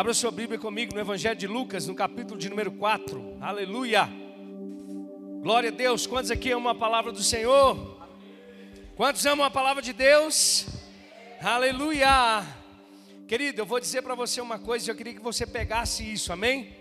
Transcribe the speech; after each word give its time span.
Abra 0.00 0.14
sua 0.14 0.30
Bíblia 0.30 0.58
comigo 0.58 0.94
no 0.94 1.00
Evangelho 1.02 1.36
de 1.36 1.46
Lucas, 1.46 1.86
no 1.86 1.94
capítulo 1.94 2.40
de 2.40 2.48
número 2.48 2.72
4. 2.72 3.36
Aleluia. 3.38 4.08
Glória 5.42 5.68
a 5.68 5.70
Deus. 5.70 6.06
Quantos 6.06 6.30
aqui 6.30 6.50
amam 6.50 6.72
a 6.72 6.74
palavra 6.74 7.12
do 7.12 7.22
Senhor? 7.22 8.00
Quantos 8.96 9.26
amam 9.26 9.44
a 9.44 9.50
palavra 9.50 9.82
de 9.82 9.92
Deus? 9.92 10.66
Aleluia. 11.42 12.42
Querido, 13.28 13.60
eu 13.60 13.66
vou 13.66 13.78
dizer 13.78 14.00
para 14.00 14.14
você 14.14 14.40
uma 14.40 14.58
coisa, 14.58 14.90
eu 14.90 14.94
queria 14.94 15.12
que 15.12 15.20
você 15.20 15.46
pegasse 15.46 16.10
isso, 16.10 16.32
amém? 16.32 16.74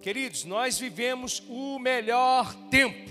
Queridos, 0.00 0.44
nós 0.44 0.78
vivemos 0.78 1.42
o 1.48 1.80
melhor 1.80 2.54
tempo. 2.70 3.10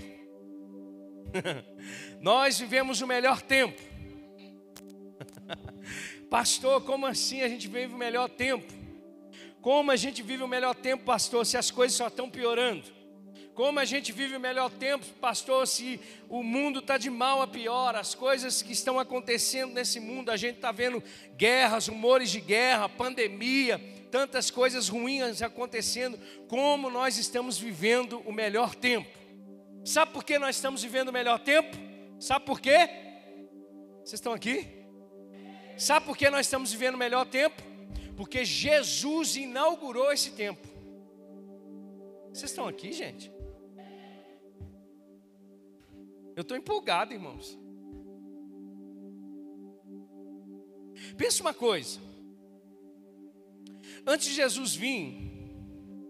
nós 2.21 2.57
vivemos 2.57 3.01
o 3.01 3.07
melhor 3.07 3.41
tempo. 3.41 3.81
Pastor, 6.31 6.81
como 6.83 7.05
assim 7.05 7.41
a 7.41 7.49
gente 7.49 7.67
vive 7.67 7.93
o 7.93 7.97
melhor 7.97 8.29
tempo? 8.29 8.76
Como 9.67 9.91
a 9.91 9.97
gente 9.97 10.23
vive 10.23 10.41
o 10.43 10.47
melhor 10.47 10.73
tempo, 10.73 11.03
pastor, 11.03 11.45
se 11.45 11.57
as 11.57 11.69
coisas 11.69 11.97
só 11.97 12.07
estão 12.07 12.29
piorando? 12.29 12.85
Como 13.53 13.81
a 13.81 13.83
gente 13.83 14.13
vive 14.13 14.33
o 14.37 14.39
melhor 14.39 14.71
tempo, 14.71 15.05
pastor, 15.19 15.67
se 15.67 15.99
o 16.29 16.41
mundo 16.41 16.79
está 16.79 16.97
de 16.97 17.09
mal 17.09 17.41
a 17.41 17.47
pior, 17.47 17.93
as 17.93 18.15
coisas 18.15 18.61
que 18.61 18.71
estão 18.71 18.97
acontecendo 18.97 19.73
nesse 19.73 19.99
mundo, 19.99 20.31
a 20.31 20.37
gente 20.37 20.55
está 20.55 20.71
vendo 20.71 21.03
guerras, 21.35 21.89
rumores 21.89 22.31
de 22.31 22.39
guerra, 22.39 22.87
pandemia, 22.87 23.77
tantas 24.09 24.49
coisas 24.49 24.87
ruins 24.87 25.41
acontecendo, 25.41 26.17
como 26.47 26.89
nós 26.89 27.17
estamos 27.17 27.57
vivendo 27.57 28.21
o 28.25 28.31
melhor 28.31 28.73
tempo. 28.73 29.09
Sabe 29.83 30.13
por 30.13 30.23
que 30.23 30.39
nós 30.39 30.55
estamos 30.55 30.81
vivendo 30.81 31.09
o 31.09 31.13
melhor 31.13 31.39
tempo? 31.39 31.75
Sabe 32.21 32.45
por 32.45 32.61
quê? 32.61 32.87
Vocês 33.97 34.13
estão 34.13 34.31
aqui? 34.31 34.65
Sabe 35.75 36.05
por 36.05 36.15
que 36.15 36.29
nós 36.29 36.45
estamos 36.45 36.71
vivendo 36.71 36.95
o 36.95 36.97
melhor 36.97 37.25
tempo? 37.25 37.66
Porque 38.17 38.43
Jesus 38.43 39.35
inaugurou 39.35 40.11
esse 40.11 40.31
tempo. 40.31 40.67
Vocês 42.33 42.49
estão 42.49 42.67
aqui, 42.67 42.91
gente? 42.91 43.31
Eu 46.35 46.41
estou 46.41 46.57
empolgado, 46.57 47.13
irmãos. 47.13 47.55
Pensa 51.15 51.41
uma 51.41 51.53
coisa. 51.53 51.99
Antes 54.05 54.29
de 54.29 54.33
Jesus 54.33 54.73
vir, 54.75 55.15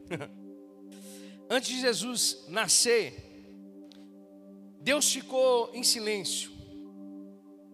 antes 1.49 1.69
de 1.69 1.81
Jesus 1.81 2.45
nascer, 2.47 3.13
Deus 4.79 5.11
ficou 5.11 5.71
em 5.73 5.83
silêncio 5.83 6.51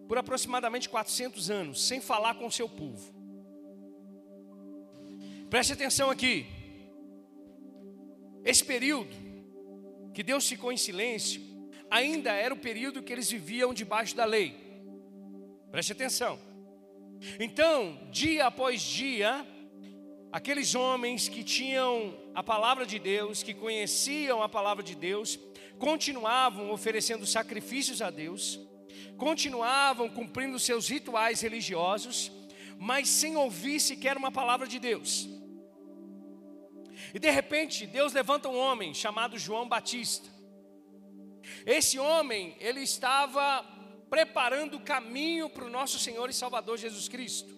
por 0.08 0.18
aproximadamente 0.18 0.88
400 0.88 1.50
anos, 1.50 1.86
sem 1.86 2.00
falar 2.00 2.34
com 2.34 2.50
seu 2.50 2.68
povo. 2.68 3.13
Preste 5.54 5.72
atenção 5.72 6.10
aqui. 6.10 6.46
Esse 8.44 8.64
período 8.64 9.14
que 10.12 10.20
Deus 10.20 10.48
ficou 10.48 10.72
em 10.72 10.76
silêncio, 10.76 11.40
ainda 11.88 12.32
era 12.32 12.52
o 12.52 12.56
período 12.58 13.00
que 13.04 13.12
eles 13.12 13.30
viviam 13.30 13.72
debaixo 13.72 14.16
da 14.16 14.24
lei. 14.24 14.52
Preste 15.70 15.92
atenção. 15.92 16.40
Então, 17.38 17.96
dia 18.10 18.46
após 18.46 18.82
dia, 18.82 19.46
aqueles 20.32 20.74
homens 20.74 21.28
que 21.28 21.44
tinham 21.44 22.18
a 22.34 22.42
palavra 22.42 22.84
de 22.84 22.98
Deus, 22.98 23.44
que 23.44 23.54
conheciam 23.54 24.42
a 24.42 24.48
palavra 24.48 24.82
de 24.82 24.96
Deus, 24.96 25.38
continuavam 25.78 26.72
oferecendo 26.72 27.24
sacrifícios 27.24 28.02
a 28.02 28.10
Deus, 28.10 28.58
continuavam 29.16 30.08
cumprindo 30.08 30.58
seus 30.58 30.88
rituais 30.88 31.42
religiosos, 31.42 32.32
mas 32.76 33.08
sem 33.08 33.36
ouvir 33.36 33.78
sequer 33.78 34.16
uma 34.16 34.32
palavra 34.32 34.66
de 34.66 34.80
Deus. 34.80 35.32
E 37.14 37.18
de 37.20 37.30
repente, 37.30 37.86
Deus 37.86 38.12
levanta 38.12 38.48
um 38.48 38.58
homem 38.58 38.92
chamado 38.92 39.38
João 39.38 39.68
Batista. 39.68 40.28
Esse 41.64 41.96
homem, 41.96 42.56
ele 42.58 42.80
estava 42.80 43.64
preparando 44.10 44.78
o 44.78 44.80
caminho 44.80 45.48
para 45.48 45.64
o 45.64 45.70
nosso 45.70 45.96
Senhor 45.96 46.28
e 46.28 46.32
Salvador 46.32 46.76
Jesus 46.76 47.06
Cristo. 47.08 47.54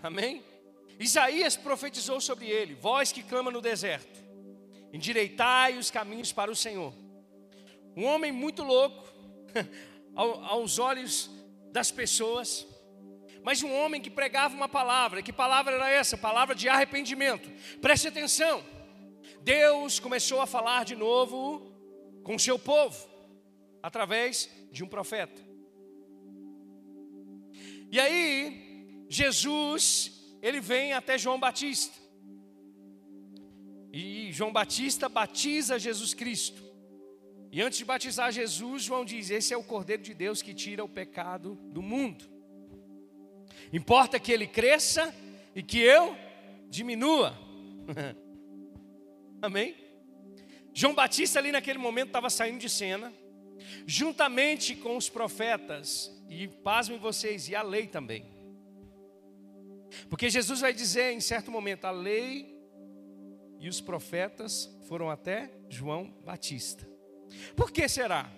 Amém? 0.00 0.44
Isaías 1.00 1.56
profetizou 1.56 2.20
sobre 2.20 2.46
ele: 2.46 2.76
Voz 2.76 3.10
que 3.10 3.24
clama 3.24 3.50
no 3.50 3.60
deserto, 3.60 4.20
endireitai 4.92 5.76
os 5.76 5.90
caminhos 5.90 6.32
para 6.32 6.48
o 6.48 6.56
Senhor. 6.56 6.94
Um 7.96 8.04
homem 8.04 8.30
muito 8.30 8.62
louco, 8.62 9.12
aos 10.14 10.78
olhos 10.78 11.28
das 11.72 11.90
pessoas, 11.90 12.64
mas 13.42 13.62
um 13.62 13.72
homem 13.72 14.00
que 14.00 14.10
pregava 14.10 14.54
uma 14.54 14.68
palavra, 14.68 15.22
que 15.22 15.32
palavra 15.32 15.74
era 15.74 15.90
essa? 15.90 16.16
Palavra 16.16 16.54
de 16.54 16.68
arrependimento. 16.68 17.50
Preste 17.80 18.08
atenção. 18.08 18.64
Deus 19.42 19.98
começou 19.98 20.40
a 20.40 20.46
falar 20.46 20.84
de 20.84 20.94
novo 20.94 21.72
com 22.22 22.34
o 22.34 22.40
seu 22.40 22.58
povo 22.58 23.08
através 23.82 24.50
de 24.70 24.84
um 24.84 24.88
profeta. 24.88 25.40
E 27.90 27.98
aí, 27.98 29.06
Jesus, 29.08 30.36
ele 30.42 30.60
vem 30.60 30.92
até 30.92 31.16
João 31.16 31.40
Batista. 31.40 31.96
E 33.92 34.30
João 34.32 34.52
Batista 34.52 35.08
batiza 35.08 35.78
Jesus 35.78 36.12
Cristo. 36.12 36.62
E 37.50 37.62
antes 37.62 37.78
de 37.78 37.84
batizar 37.84 38.30
Jesus, 38.30 38.82
João 38.82 39.04
diz: 39.04 39.30
Esse 39.30 39.54
é 39.54 39.56
o 39.56 39.64
Cordeiro 39.64 40.02
de 40.02 40.12
Deus 40.12 40.42
que 40.42 40.52
tira 40.52 40.84
o 40.84 40.88
pecado 40.88 41.54
do 41.72 41.80
mundo. 41.80 42.37
Importa 43.72 44.18
que 44.18 44.32
ele 44.32 44.46
cresça 44.46 45.14
e 45.54 45.62
que 45.62 45.78
eu 45.80 46.16
diminua. 46.68 47.36
Amém? 49.42 49.74
João 50.72 50.94
Batista 50.94 51.38
ali 51.38 51.50
naquele 51.50 51.78
momento 51.78 52.08
estava 52.08 52.30
saindo 52.30 52.58
de 52.58 52.68
cena, 52.68 53.12
juntamente 53.86 54.76
com 54.76 54.96
os 54.96 55.08
profetas, 55.08 56.10
e 56.28 56.46
pasmem 56.46 56.98
vocês, 56.98 57.48
e 57.48 57.56
a 57.56 57.62
lei 57.62 57.86
também. 57.86 58.24
Porque 60.08 60.28
Jesus 60.28 60.60
vai 60.60 60.72
dizer 60.72 61.12
em 61.12 61.20
certo 61.20 61.50
momento: 61.50 61.84
a 61.86 61.90
lei 61.90 62.56
e 63.58 63.68
os 63.68 63.80
profetas 63.80 64.70
foram 64.86 65.10
até 65.10 65.50
João 65.68 66.14
Batista. 66.24 66.88
Por 67.56 67.70
que 67.70 67.88
será? 67.88 68.30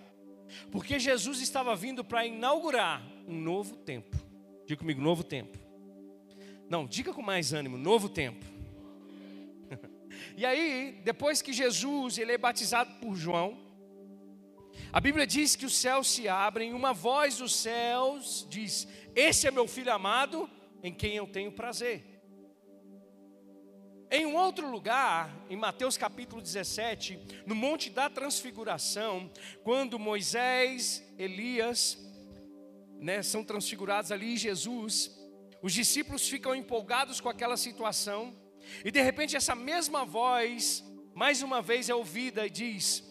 Porque 0.71 0.99
Jesus 0.99 1.41
estava 1.41 1.77
vindo 1.77 2.05
para 2.05 2.27
inaugurar 2.27 3.07
um 3.27 3.39
novo 3.39 3.77
tempo. 3.77 4.30
Diga 4.71 4.79
comigo, 4.79 5.01
novo 5.01 5.25
tempo. 5.25 5.59
Não, 6.69 6.87
diga 6.87 7.13
com 7.13 7.21
mais 7.21 7.53
ânimo, 7.53 7.77
novo 7.77 8.09
tempo. 8.09 8.47
e 10.37 10.47
aí, 10.47 11.01
depois 11.03 11.43
que 11.43 11.53
Jesus 11.53 12.19
ele 12.19 12.31
é 12.31 12.39
batizado 12.39 12.95
por 13.01 13.17
João, 13.17 13.59
a 14.93 15.01
Bíblia 15.01 15.27
diz 15.27 15.57
que 15.57 15.67
os 15.67 15.75
céus 15.75 16.09
se 16.09 16.29
abrem, 16.29 16.73
uma 16.73 16.93
voz 16.93 17.39
dos 17.39 17.53
céus 17.57 18.47
diz: 18.49 18.87
Esse 19.13 19.49
é 19.49 19.51
meu 19.51 19.67
filho 19.67 19.93
amado, 19.93 20.49
em 20.85 20.95
quem 20.95 21.17
eu 21.17 21.27
tenho 21.27 21.51
prazer. 21.51 22.05
Em 24.09 24.25
um 24.25 24.37
outro 24.37 24.71
lugar, 24.71 25.37
em 25.51 25.57
Mateus 25.57 25.97
capítulo 25.97 26.41
17, 26.41 27.19
no 27.45 27.57
Monte 27.57 27.91
da 27.91 28.09
Transfiguração, 28.09 29.33
quando 29.65 29.99
Moisés, 29.99 31.03
Elias 31.19 32.09
né, 33.01 33.23
são 33.23 33.43
transfigurados 33.43 34.13
ali, 34.13 34.37
Jesus, 34.37 35.11
os 35.63 35.73
discípulos 35.73 36.29
ficam 36.29 36.55
empolgados 36.55 37.21
com 37.21 37.29
aquela 37.29 37.57
situação, 37.57 38.37
e 38.85 38.91
de 38.91 39.01
repente 39.01 39.35
essa 39.35 39.55
mesma 39.55 40.05
voz, 40.05 40.85
mais 41.15 41.43
uma 41.43 41.63
vez 41.63 41.89
é 41.89 41.95
ouvida 41.95 42.47
e 42.47 42.51
diz: 42.51 43.03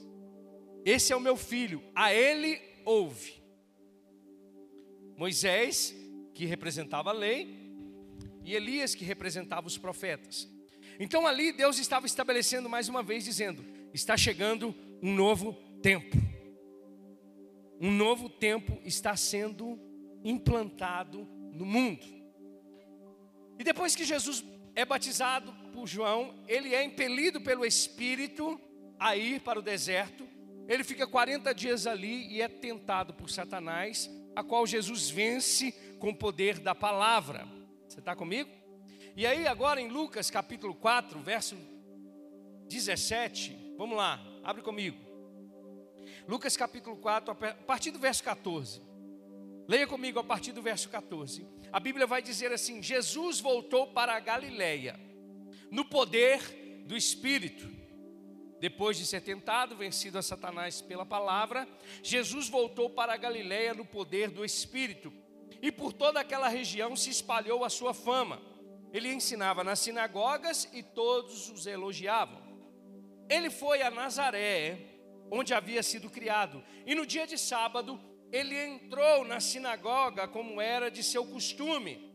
Esse 0.85 1.11
é 1.11 1.16
o 1.16 1.19
meu 1.19 1.35
filho, 1.35 1.83
a 1.95 2.13
ele 2.13 2.61
ouve. 2.85 3.44
Moisés, 5.17 5.94
que 6.33 6.45
representava 6.45 7.09
a 7.09 7.13
lei, 7.13 7.73
e 8.44 8.55
Elias, 8.55 8.95
que 8.95 9.03
representava 9.03 9.67
os 9.67 9.78
profetas. 9.78 10.47
Então 10.99 11.25
ali 11.25 11.52
Deus 11.52 11.78
estava 11.79 12.05
estabelecendo 12.05 12.69
mais 12.69 12.87
uma 12.87 13.02
vez, 13.02 13.23
dizendo: 13.23 13.66
Está 13.93 14.16
chegando 14.16 14.75
um 15.02 15.14
novo 15.14 15.53
tempo 15.81 16.29
um 17.79 17.91
novo 17.91 18.28
tempo 18.40 18.80
está 18.84 19.16
sendo 19.16 19.80
implantado 20.24 21.28
no 21.53 21.66
mundo. 21.66 22.06
E 23.58 23.64
depois 23.64 23.96
que 23.96 24.06
Jesus 24.06 24.44
é 24.76 24.86
batizado 24.86 25.53
por 25.74 25.86
João, 25.88 26.34
ele 26.47 26.74
é 26.74 26.84
impelido 26.84 27.41
pelo 27.41 27.66
Espírito 27.66 28.59
a 28.97 29.16
ir 29.16 29.41
para 29.41 29.59
o 29.59 29.62
deserto. 29.62 30.28
Ele 30.68 30.84
fica 30.84 31.06
40 31.06 31.53
dias 31.53 31.86
ali 31.86 32.28
e 32.28 32.41
é 32.41 32.47
tentado 32.47 33.14
por 33.14 33.30
Satanás, 33.30 34.09
a 34.36 34.44
qual 34.44 34.66
Jesus 34.66 35.09
vence 35.09 35.72
com 36.00 36.09
o 36.09 36.16
poder 36.16 36.59
da 36.59 36.74
palavra. 36.74 37.47
Você 37.88 38.00
está 38.00 38.16
comigo? 38.16 38.50
E 39.16 39.26
aí, 39.26 39.47
agora 39.47 39.82
em 39.82 39.90
Lucas 39.90 40.30
capítulo 40.30 40.74
4, 40.76 41.20
verso 41.20 41.58
17, 42.70 43.74
vamos 43.78 43.97
lá, 43.97 44.24
abre 44.44 44.62
comigo. 44.62 45.09
Lucas 46.29 46.55
capítulo 46.55 46.96
4, 46.97 47.31
a 47.31 47.53
partir 47.66 47.90
do 47.90 47.97
verso 47.97 48.23
14. 48.23 48.84
Leia 49.67 49.87
comigo 49.87 50.20
a 50.20 50.23
partir 50.23 50.52
do 50.52 50.61
verso 50.61 50.87
14. 50.87 51.43
A 51.72 51.79
Bíblia 51.79 52.05
vai 52.05 52.22
dizer 52.22 52.52
assim: 52.52 52.84
Jesus 52.84 53.40
voltou 53.40 53.87
para 53.87 54.14
a 54.14 54.20
Galileia 54.20 54.99
no 55.72 55.84
poder 55.84 56.84
do 56.85 56.96
Espírito. 56.96 57.67
Depois 58.59 58.96
de 58.96 59.08
ser 59.08 59.22
tentado, 59.22 59.76
vencido 59.76 60.20
a 60.20 60.22
Satanás 60.22 60.84
pela 60.84 61.03
palavra, 61.03 61.67
Jesus 62.03 62.47
voltou 62.47 62.91
para 62.91 63.11
a 63.11 63.17
Galiléia 63.17 63.73
no 63.73 63.84
poder 63.84 64.29
do 64.29 64.46
Espírito. 64.46 65.11
E 65.64 65.72
por 65.72 65.91
toda 65.91 66.20
aquela 66.20 66.47
região 66.47 66.96
se 66.96 67.09
espalhou 67.09 67.66
a 67.66 67.72
sua 67.72 67.91
fama. 67.91 68.40
Ele 68.93 69.11
ensinava 69.11 69.64
nas 69.64 69.79
sinagogas 69.79 70.70
e 70.73 70.84
todos 70.84 71.49
os 71.49 71.66
elogiavam. 71.66 72.40
Ele 73.28 73.49
foi 73.49 73.81
a 73.81 73.90
Nazaré, 73.90 74.98
onde 75.31 75.53
havia 75.53 75.84
sido 75.84 76.09
criado, 76.09 76.64
e 76.85 76.96
no 76.96 77.05
dia 77.05 77.26
de 77.28 77.37
sábado 77.37 77.99
ele 78.31 78.55
entrou 78.55 79.26
na 79.26 79.40
sinagoga 79.40 80.28
como 80.28 80.61
era 80.61 80.90
de 80.90 81.03
seu 81.03 81.26
costume 81.26 82.09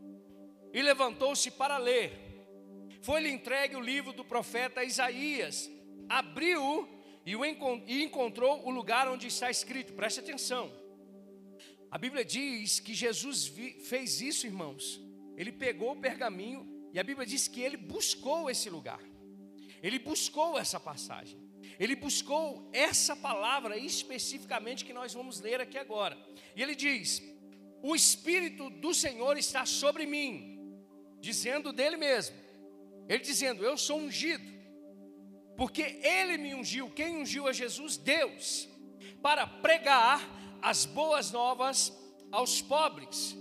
e 0.72 0.82
levantou-se 0.82 1.50
para 1.50 1.76
ler. 1.78 2.12
Foi-lhe 3.02 3.30
entregue 3.30 3.76
o 3.76 3.80
livro 3.80 4.12
do 4.12 4.24
profeta 4.24 4.84
Isaías 4.84 5.70
abriu 6.08 6.88
e, 7.24 7.34
o 7.36 7.44
e 7.44 8.02
encontrou 8.02 8.66
o 8.66 8.70
lugar 8.70 9.08
onde 9.08 9.26
está 9.26 9.50
escrito. 9.50 9.92
Preste 9.92 10.20
atenção. 10.20 10.72
A 11.90 11.98
Bíblia 11.98 12.24
diz 12.24 12.80
que 12.80 12.92
Jesus 12.92 13.52
fez 13.88 14.20
isso, 14.20 14.46
irmãos. 14.46 15.00
Ele 15.36 15.52
pegou 15.52 15.92
o 15.92 16.00
pergaminho 16.00 16.66
e 16.92 16.98
a 16.98 17.02
Bíblia 17.04 17.26
diz 17.26 17.48
que 17.48 17.60
ele 17.60 17.76
buscou 17.76 18.50
esse 18.50 18.68
lugar. 18.68 19.00
Ele 19.82 19.98
buscou 19.98 20.58
essa 20.58 20.78
passagem. 20.80 21.38
Ele 21.78 21.96
buscou 21.96 22.68
essa 22.72 23.16
palavra 23.16 23.76
especificamente 23.76 24.84
que 24.84 24.92
nós 24.92 25.12
vamos 25.12 25.40
ler 25.40 25.60
aqui 25.60 25.78
agora. 25.78 26.16
E 26.54 26.62
ele 26.62 26.74
diz: 26.74 27.22
O 27.82 27.94
Espírito 27.94 28.70
do 28.70 28.94
Senhor 28.94 29.36
está 29.36 29.66
sobre 29.66 30.06
mim, 30.06 30.76
dizendo 31.20 31.72
dele 31.72 31.96
mesmo. 31.96 32.36
Ele 33.08 33.22
dizendo: 33.22 33.64
Eu 33.64 33.76
sou 33.76 33.98
ungido 33.98 34.54
porque 35.56 36.00
ele 36.02 36.36
me 36.36 36.54
ungiu. 36.54 36.90
Quem 36.90 37.16
ungiu 37.16 37.46
a 37.46 37.52
Jesus? 37.52 37.96
Deus, 37.96 38.68
para 39.22 39.46
pregar 39.46 40.20
as 40.60 40.84
boas 40.84 41.30
novas 41.30 41.92
aos 42.30 42.60
pobres. 42.60 43.36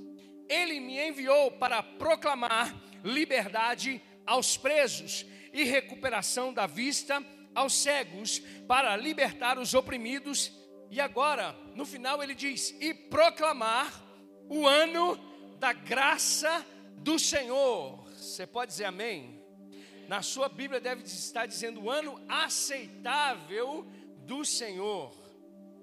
Ele 0.47 0.79
me 0.79 0.99
enviou 0.99 1.51
para 1.51 1.81
proclamar 1.81 2.75
liberdade 3.03 4.01
aos 4.25 4.57
presos 4.57 5.25
e 5.51 5.63
recuperação 5.63 6.53
da 6.53 6.67
vista 6.67 7.25
aos 7.55 7.73
cegos, 7.73 8.39
para 8.67 8.95
libertar 8.95 9.57
os 9.57 9.73
oprimidos. 9.73 10.51
E 10.89 10.99
agora, 10.99 11.55
no 11.75 11.85
final, 11.85 12.21
ele 12.21 12.35
diz: 12.35 12.75
e 12.79 12.93
proclamar 12.93 14.03
o 14.49 14.67
ano 14.67 15.17
da 15.59 15.73
graça 15.73 16.65
do 16.97 17.17
Senhor. 17.17 18.03
Você 18.17 18.45
pode 18.47 18.71
dizer 18.71 18.85
amém? 18.85 19.43
na 20.07 20.21
sua 20.21 20.49
Bíblia 20.49 20.79
deve 20.79 21.03
estar 21.03 21.45
dizendo 21.45 21.81
o 21.81 21.89
ano 21.89 22.21
aceitável 22.27 23.85
do 24.25 24.43
Senhor. 24.43 25.11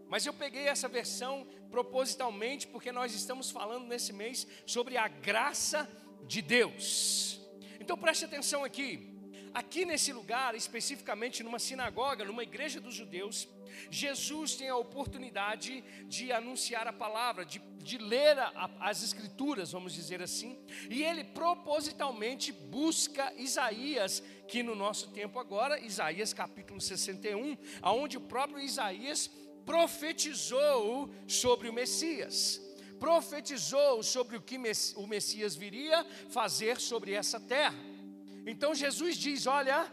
Mas 0.09 0.27
eu 0.27 0.33
peguei 0.33 0.67
essa 0.67 0.89
versão 0.89 1.47
propositalmente 1.71 2.67
porque 2.67 2.91
nós 2.93 3.15
estamos 3.15 3.51
falando 3.51 3.87
nesse 3.87 4.13
mês 4.13 4.47
sobre 4.67 4.97
a 4.97 5.09
graça 5.09 5.89
de 6.27 6.43
Deus. 6.43 7.41
Então 7.79 7.97
preste 7.97 8.25
atenção 8.25 8.65
aqui. 8.65 9.20
Aqui 9.53 9.85
nesse 9.85 10.13
lugar, 10.13 10.55
especificamente 10.55 11.43
numa 11.43 11.59
sinagoga, 11.59 12.25
numa 12.25 12.43
igreja 12.43 12.81
dos 12.81 12.95
judeus, 12.95 13.49
Jesus 13.91 14.55
tem 14.55 14.69
a 14.69 14.77
oportunidade 14.77 15.83
de 16.07 16.31
anunciar 16.31 16.87
a 16.87 16.93
palavra, 16.93 17.45
de, 17.45 17.59
de 17.79 17.99
ler 17.99 18.39
a, 18.39 18.71
as 18.81 19.03
escrituras, 19.03 19.73
vamos 19.73 19.93
dizer 19.93 20.23
assim, 20.23 20.59
e 20.89 21.03
ele 21.03 21.25
propositalmente 21.25 22.53
busca 22.53 23.33
Isaías, 23.37 24.23
que 24.47 24.63
no 24.63 24.75
nosso 24.75 25.11
tempo 25.11 25.39
agora, 25.39 25.81
Isaías 25.81 26.33
capítulo 26.33 26.81
61, 26.81 27.57
aonde 27.83 28.17
o 28.17 28.21
próprio 28.21 28.61
Isaías 28.61 29.31
profetizou 29.67 31.13
sobre 31.27 31.69
o 31.69 31.73
Messias 31.73 32.61
profetizou 33.01 34.03
sobre 34.03 34.37
o 34.37 34.43
que 34.43 34.59
o 34.95 35.07
Messias 35.07 35.57
viria 35.57 36.05
fazer 36.29 36.79
sobre 36.79 37.13
essa 37.15 37.41
terra. 37.41 37.90
Então 38.47 38.75
Jesus 38.75 39.17
diz: 39.17 39.47
Olha, 39.47 39.91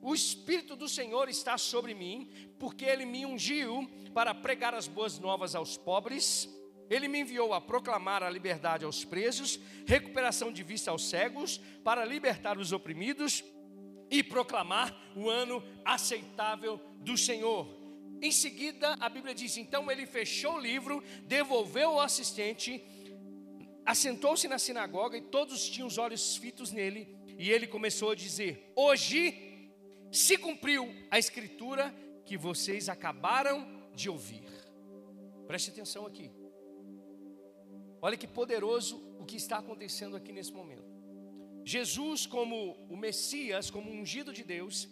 o 0.00 0.14
Espírito 0.14 0.74
do 0.74 0.88
Senhor 0.88 1.28
está 1.28 1.56
sobre 1.56 1.94
mim, 1.94 2.28
porque 2.58 2.84
Ele 2.84 3.04
me 3.04 3.24
ungiu 3.24 3.88
para 4.12 4.34
pregar 4.34 4.74
as 4.74 4.88
boas 4.88 5.18
novas 5.18 5.54
aos 5.54 5.76
pobres, 5.76 6.48
Ele 6.90 7.08
me 7.08 7.20
enviou 7.20 7.54
a 7.54 7.60
proclamar 7.60 8.22
a 8.22 8.30
liberdade 8.30 8.84
aos 8.84 9.04
presos, 9.04 9.58
recuperação 9.86 10.52
de 10.52 10.62
vista 10.62 10.90
aos 10.90 11.08
cegos, 11.08 11.58
para 11.84 12.04
libertar 12.04 12.58
os 12.58 12.72
oprimidos 12.72 13.44
e 14.10 14.22
proclamar 14.22 14.94
o 15.16 15.30
ano 15.30 15.62
aceitável 15.84 16.78
do 16.98 17.16
Senhor. 17.16 17.66
Em 18.20 18.30
seguida, 18.30 18.96
a 19.00 19.08
Bíblia 19.08 19.34
diz: 19.34 19.56
então 19.56 19.90
ele 19.90 20.06
fechou 20.06 20.54
o 20.54 20.60
livro, 20.60 21.02
devolveu 21.24 21.94
o 21.94 22.00
assistente, 22.00 22.82
assentou-se 23.84 24.46
na 24.48 24.58
sinagoga 24.58 25.16
e 25.16 25.22
todos 25.22 25.68
tinham 25.68 25.86
os 25.86 25.98
olhos 25.98 26.36
fitos 26.36 26.72
nele, 26.72 27.08
e 27.38 27.50
ele 27.50 27.66
começou 27.66 28.10
a 28.10 28.14
dizer: 28.14 28.72
Hoje 28.76 29.70
se 30.10 30.36
cumpriu 30.36 30.88
a 31.10 31.18
escritura 31.18 31.94
que 32.24 32.36
vocês 32.36 32.88
acabaram 32.88 33.66
de 33.94 34.08
ouvir. 34.08 34.44
Preste 35.46 35.70
atenção 35.70 36.06
aqui. 36.06 36.30
Olha 38.00 38.16
que 38.16 38.26
poderoso 38.26 38.96
o 39.18 39.24
que 39.24 39.36
está 39.36 39.58
acontecendo 39.58 40.16
aqui 40.16 40.32
nesse 40.32 40.52
momento. 40.52 40.92
Jesus, 41.64 42.26
como 42.26 42.72
o 42.88 42.96
Messias, 42.96 43.70
como 43.70 43.90
ungido 43.90 44.32
de 44.32 44.42
Deus, 44.42 44.88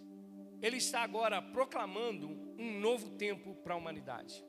ele 0.62 0.76
está 0.76 1.02
agora 1.02 1.42
proclamando 1.42 2.28
um 2.58 2.78
novo 2.78 3.10
tempo 3.10 3.54
para 3.56 3.74
a 3.74 3.76
humanidade. 3.76 4.44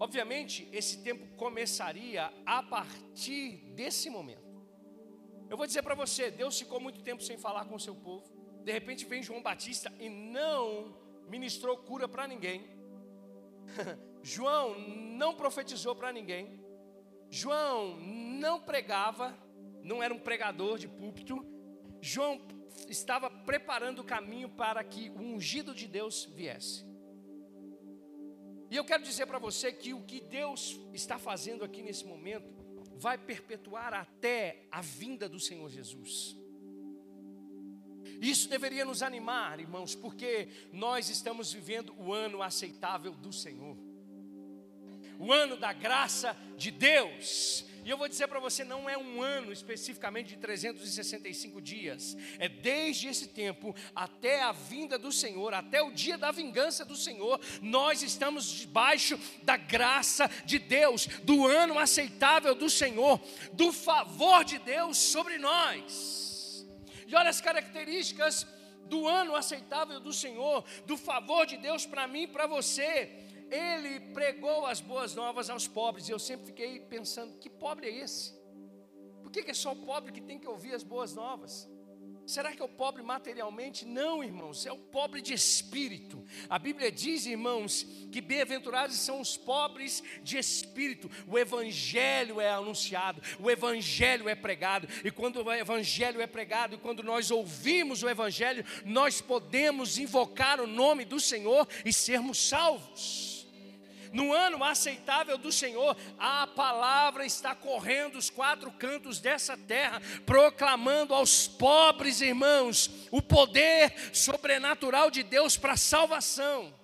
Obviamente, 0.00 0.66
esse 0.72 1.02
tempo 1.02 1.26
começaria 1.36 2.32
a 2.46 2.62
partir 2.62 3.58
desse 3.74 4.08
momento. 4.08 4.48
Eu 5.50 5.58
vou 5.58 5.66
dizer 5.66 5.82
para 5.82 5.94
você: 5.94 6.30
Deus 6.30 6.58
ficou 6.58 6.80
muito 6.80 7.02
tempo 7.02 7.22
sem 7.22 7.36
falar 7.36 7.66
com 7.66 7.74
o 7.74 7.80
seu 7.80 7.94
povo. 7.94 8.24
De 8.64 8.72
repente 8.72 9.04
vem 9.04 9.22
João 9.22 9.42
Batista 9.42 9.92
e 10.00 10.08
não 10.08 10.96
ministrou 11.28 11.76
cura 11.76 12.08
para 12.08 12.26
ninguém. 12.26 12.64
João 14.22 14.78
não 14.78 15.34
profetizou 15.34 15.94
para 15.94 16.10
ninguém. 16.10 16.58
João 17.28 18.00
não 18.00 18.58
pregava, 18.58 19.36
não 19.82 20.02
era 20.02 20.14
um 20.14 20.18
pregador 20.18 20.78
de 20.78 20.88
púlpito. 20.88 21.44
João 22.00 22.40
estava 22.88 23.28
preparando 23.28 23.98
o 23.98 24.04
caminho 24.04 24.48
para 24.48 24.82
que 24.82 25.10
o 25.10 25.20
ungido 25.20 25.74
de 25.74 25.86
Deus 25.86 26.24
viesse. 26.24 26.89
E 28.70 28.76
eu 28.76 28.84
quero 28.84 29.02
dizer 29.02 29.26
para 29.26 29.38
você 29.38 29.72
que 29.72 29.92
o 29.92 30.02
que 30.02 30.20
Deus 30.20 30.78
está 30.92 31.18
fazendo 31.18 31.64
aqui 31.64 31.82
nesse 31.82 32.04
momento 32.04 32.48
vai 32.96 33.18
perpetuar 33.18 33.92
até 33.92 34.66
a 34.70 34.80
vinda 34.80 35.28
do 35.28 35.40
Senhor 35.40 35.68
Jesus. 35.68 36.36
Isso 38.20 38.48
deveria 38.48 38.84
nos 38.84 39.02
animar, 39.02 39.58
irmãos, 39.58 39.94
porque 39.94 40.48
nós 40.72 41.08
estamos 41.08 41.52
vivendo 41.52 41.94
o 41.98 42.12
ano 42.12 42.42
aceitável 42.42 43.12
do 43.12 43.32
Senhor, 43.32 43.76
o 45.18 45.32
ano 45.32 45.56
da 45.56 45.72
graça 45.72 46.36
de 46.56 46.70
Deus. 46.70 47.64
E 47.84 47.90
eu 47.90 47.96
vou 47.96 48.08
dizer 48.08 48.28
para 48.28 48.40
você, 48.40 48.64
não 48.64 48.88
é 48.88 48.96
um 48.96 49.22
ano 49.22 49.52
especificamente 49.52 50.28
de 50.28 50.36
365 50.36 51.60
dias, 51.60 52.16
é 52.38 52.48
desde 52.48 53.08
esse 53.08 53.28
tempo 53.28 53.74
até 53.94 54.42
a 54.42 54.52
vinda 54.52 54.98
do 54.98 55.10
Senhor, 55.12 55.54
até 55.54 55.82
o 55.82 55.90
dia 55.90 56.18
da 56.18 56.30
vingança 56.30 56.84
do 56.84 56.96
Senhor, 56.96 57.40
nós 57.62 58.02
estamos 58.02 58.46
debaixo 58.50 59.18
da 59.42 59.56
graça 59.56 60.30
de 60.44 60.58
Deus, 60.58 61.06
do 61.22 61.46
ano 61.46 61.78
aceitável 61.78 62.54
do 62.54 62.68
Senhor, 62.68 63.20
do 63.52 63.72
favor 63.72 64.44
de 64.44 64.58
Deus 64.58 64.98
sobre 64.98 65.38
nós. 65.38 66.66
E 67.06 67.14
olha 67.14 67.30
as 67.30 67.40
características 67.40 68.46
do 68.90 69.08
ano 69.08 69.34
aceitável 69.34 70.00
do 70.00 70.12
Senhor, 70.12 70.64
do 70.84 70.96
favor 70.96 71.46
de 71.46 71.56
Deus 71.56 71.86
para 71.86 72.06
mim 72.06 72.22
e 72.22 72.26
para 72.26 72.46
você. 72.46 73.29
Ele 73.50 74.00
pregou 74.12 74.66
as 74.66 74.80
boas 74.80 75.14
novas 75.14 75.50
aos 75.50 75.66
pobres. 75.66 76.08
E 76.08 76.12
eu 76.12 76.18
sempre 76.18 76.46
fiquei 76.46 76.80
pensando: 76.80 77.38
que 77.38 77.50
pobre 77.50 77.88
é 77.88 78.04
esse? 78.04 78.38
Por 79.22 79.30
que, 79.30 79.42
que 79.42 79.50
é 79.50 79.54
só 79.54 79.72
o 79.72 79.76
pobre 79.76 80.12
que 80.12 80.20
tem 80.20 80.38
que 80.38 80.48
ouvir 80.48 80.74
as 80.74 80.82
boas 80.82 81.14
novas? 81.14 81.68
Será 82.30 82.52
que 82.52 82.62
é 82.62 82.64
o 82.64 82.68
pobre 82.68 83.02
materialmente? 83.02 83.84
Não, 83.84 84.22
irmãos, 84.22 84.64
é 84.64 84.70
o 84.70 84.78
pobre 84.78 85.20
de 85.20 85.34
espírito. 85.34 86.24
A 86.48 86.60
Bíblia 86.60 86.92
diz, 86.92 87.26
irmãos, 87.26 87.84
que 88.12 88.20
bem-aventurados 88.20 88.96
são 88.98 89.20
os 89.20 89.36
pobres 89.36 90.00
de 90.22 90.38
espírito. 90.38 91.10
O 91.26 91.36
Evangelho 91.36 92.40
é 92.40 92.48
anunciado, 92.48 93.20
o 93.40 93.50
Evangelho 93.50 94.28
é 94.28 94.36
pregado, 94.36 94.86
e 95.04 95.10
quando 95.10 95.42
o 95.42 95.52
Evangelho 95.52 96.20
é 96.20 96.26
pregado, 96.26 96.76
e 96.76 96.78
quando 96.78 97.02
nós 97.02 97.32
ouvimos 97.32 98.04
o 98.04 98.08
Evangelho, 98.08 98.64
nós 98.84 99.20
podemos 99.20 99.98
invocar 99.98 100.60
o 100.60 100.68
nome 100.68 101.04
do 101.04 101.18
Senhor 101.18 101.66
e 101.84 101.92
sermos 101.92 102.38
salvos. 102.38 103.29
No 104.12 104.32
ano 104.32 104.62
aceitável 104.64 105.38
do 105.38 105.52
Senhor, 105.52 105.96
a 106.18 106.46
palavra 106.46 107.24
está 107.24 107.54
correndo 107.54 108.16
os 108.16 108.30
quatro 108.30 108.70
cantos 108.72 109.20
dessa 109.20 109.56
terra, 109.56 110.00
proclamando 110.26 111.14
aos 111.14 111.46
pobres 111.46 112.20
irmãos 112.20 112.90
o 113.10 113.22
poder 113.22 114.14
sobrenatural 114.14 115.10
de 115.10 115.22
Deus 115.22 115.56
para 115.56 115.72
a 115.72 115.76
salvação. 115.76 116.74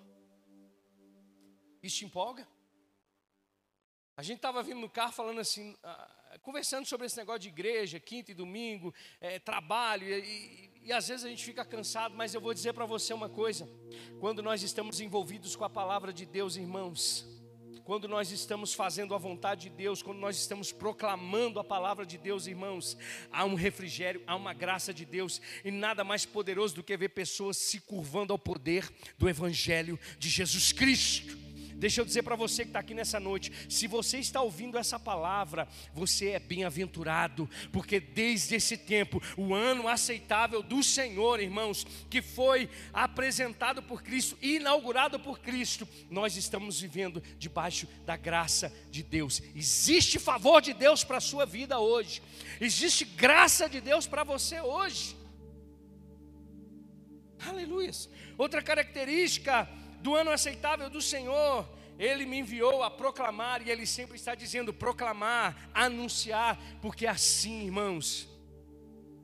Isso 1.83 1.99
te 1.99 2.04
empolga? 2.04 2.47
A 4.16 4.23
gente 4.23 4.37
estava 4.37 4.62
vindo 4.62 4.80
no 4.80 4.88
carro 4.88 5.12
falando 5.12 5.40
assim, 5.40 5.76
ah, 5.83 6.38
conversando 6.42 6.87
sobre 6.87 7.06
esse 7.06 7.16
negócio 7.16 7.40
de 7.40 7.49
igreja, 7.49 8.00
quinta 8.00 8.30
e 8.30 8.35
domingo, 8.35 8.95
é, 9.21 9.38
trabalho, 9.38 10.09
e, 10.09 10.65
e 10.86 10.92
às 10.92 11.08
vezes 11.08 11.26
a 11.26 11.28
gente 11.28 11.44
fica 11.44 11.64
cansado, 11.64 12.14
mas 12.14 12.32
eu 12.32 12.40
vou 12.40 12.54
dizer 12.54 12.72
para 12.72 12.86
você 12.86 13.12
uma 13.12 13.28
coisa: 13.28 13.68
quando 14.20 14.40
nós 14.40 14.62
estamos 14.62 15.00
envolvidos 15.00 15.56
com 15.56 15.64
a 15.64 15.68
palavra 15.68 16.12
de 16.12 16.24
Deus, 16.24 16.54
irmãos, 16.54 17.26
quando 17.82 18.06
nós 18.06 18.30
estamos 18.30 18.72
fazendo 18.72 19.12
a 19.12 19.18
vontade 19.18 19.62
de 19.62 19.70
Deus, 19.70 20.00
quando 20.00 20.18
nós 20.18 20.36
estamos 20.36 20.70
proclamando 20.70 21.58
a 21.58 21.64
palavra 21.64 22.06
de 22.06 22.16
Deus, 22.16 22.46
irmãos, 22.46 22.96
há 23.32 23.44
um 23.44 23.54
refrigério, 23.54 24.22
há 24.28 24.36
uma 24.36 24.54
graça 24.54 24.94
de 24.94 25.04
Deus, 25.04 25.40
e 25.64 25.72
nada 25.72 26.04
mais 26.04 26.24
poderoso 26.24 26.76
do 26.76 26.84
que 26.84 26.96
ver 26.96 27.08
pessoas 27.08 27.56
se 27.56 27.80
curvando 27.80 28.32
ao 28.32 28.38
poder 28.38 28.88
do 29.18 29.28
Evangelho 29.28 29.98
de 30.20 30.28
Jesus 30.28 30.70
Cristo. 30.70 31.36
Deixa 31.76 32.00
eu 32.00 32.04
dizer 32.06 32.23
para 32.23 32.35
você 32.35 32.62
que 32.62 32.71
está 32.71 32.80
aqui 32.80 32.95
nessa 32.95 33.21
noite: 33.21 33.52
se 33.68 33.87
você 33.87 34.18
está 34.18 34.40
ouvindo 34.40 34.78
essa 34.78 34.99
palavra, 34.99 35.68
você 35.92 36.30
é 36.30 36.38
bem-aventurado, 36.38 37.49
porque 37.71 38.00
desde 38.00 38.54
esse 38.54 38.76
tempo, 38.76 39.23
o 39.37 39.54
ano 39.54 39.87
aceitável 39.87 40.62
do 40.62 40.83
Senhor, 40.83 41.40
irmãos, 41.40 41.87
que 42.09 42.23
foi 42.23 42.68
apresentado 42.92 43.83
por 43.83 44.02
Cristo, 44.02 44.38
inaugurado 44.40 45.21
por 45.21 45.38
Cristo, 45.38 45.87
nós 46.11 46.37
estamos 46.37 46.80
vivendo 46.80 47.23
debaixo 47.38 47.87
da 48.06 48.16
graça 48.16 48.73
de 48.90 49.02
Deus. 49.02 49.42
Existe 49.54 50.18
favor 50.18 50.62
de 50.62 50.73
Deus 50.73 51.04
para 51.04 51.18
a 51.18 51.21
sua 51.21 51.45
vida 51.45 51.78
hoje, 51.78 52.23
existe 52.61 53.04
graça 53.04 53.68
de 53.68 53.80
Deus 53.80 54.06
para 54.06 54.25
você 54.25 54.61
hoje. 54.61 55.16
Aleluia. 57.47 57.90
Outra 58.38 58.61
característica 58.62 59.68
do 60.06 60.14
ano 60.14 60.30
aceitável 60.30 60.88
do 60.88 61.02
Senhor, 61.02 61.68
ele 61.98 62.25
me 62.26 62.38
enviou 62.38 62.84
a 62.84 62.88
proclamar, 62.88 63.66
e 63.66 63.70
ele 63.72 63.84
sempre 63.84 64.14
está 64.14 64.36
dizendo: 64.36 64.72
proclamar, 64.72 65.68
anunciar, 65.75 66.56
porque 66.80 67.06
é 67.06 67.08
assim, 67.08 67.64
irmãos, 67.64 68.28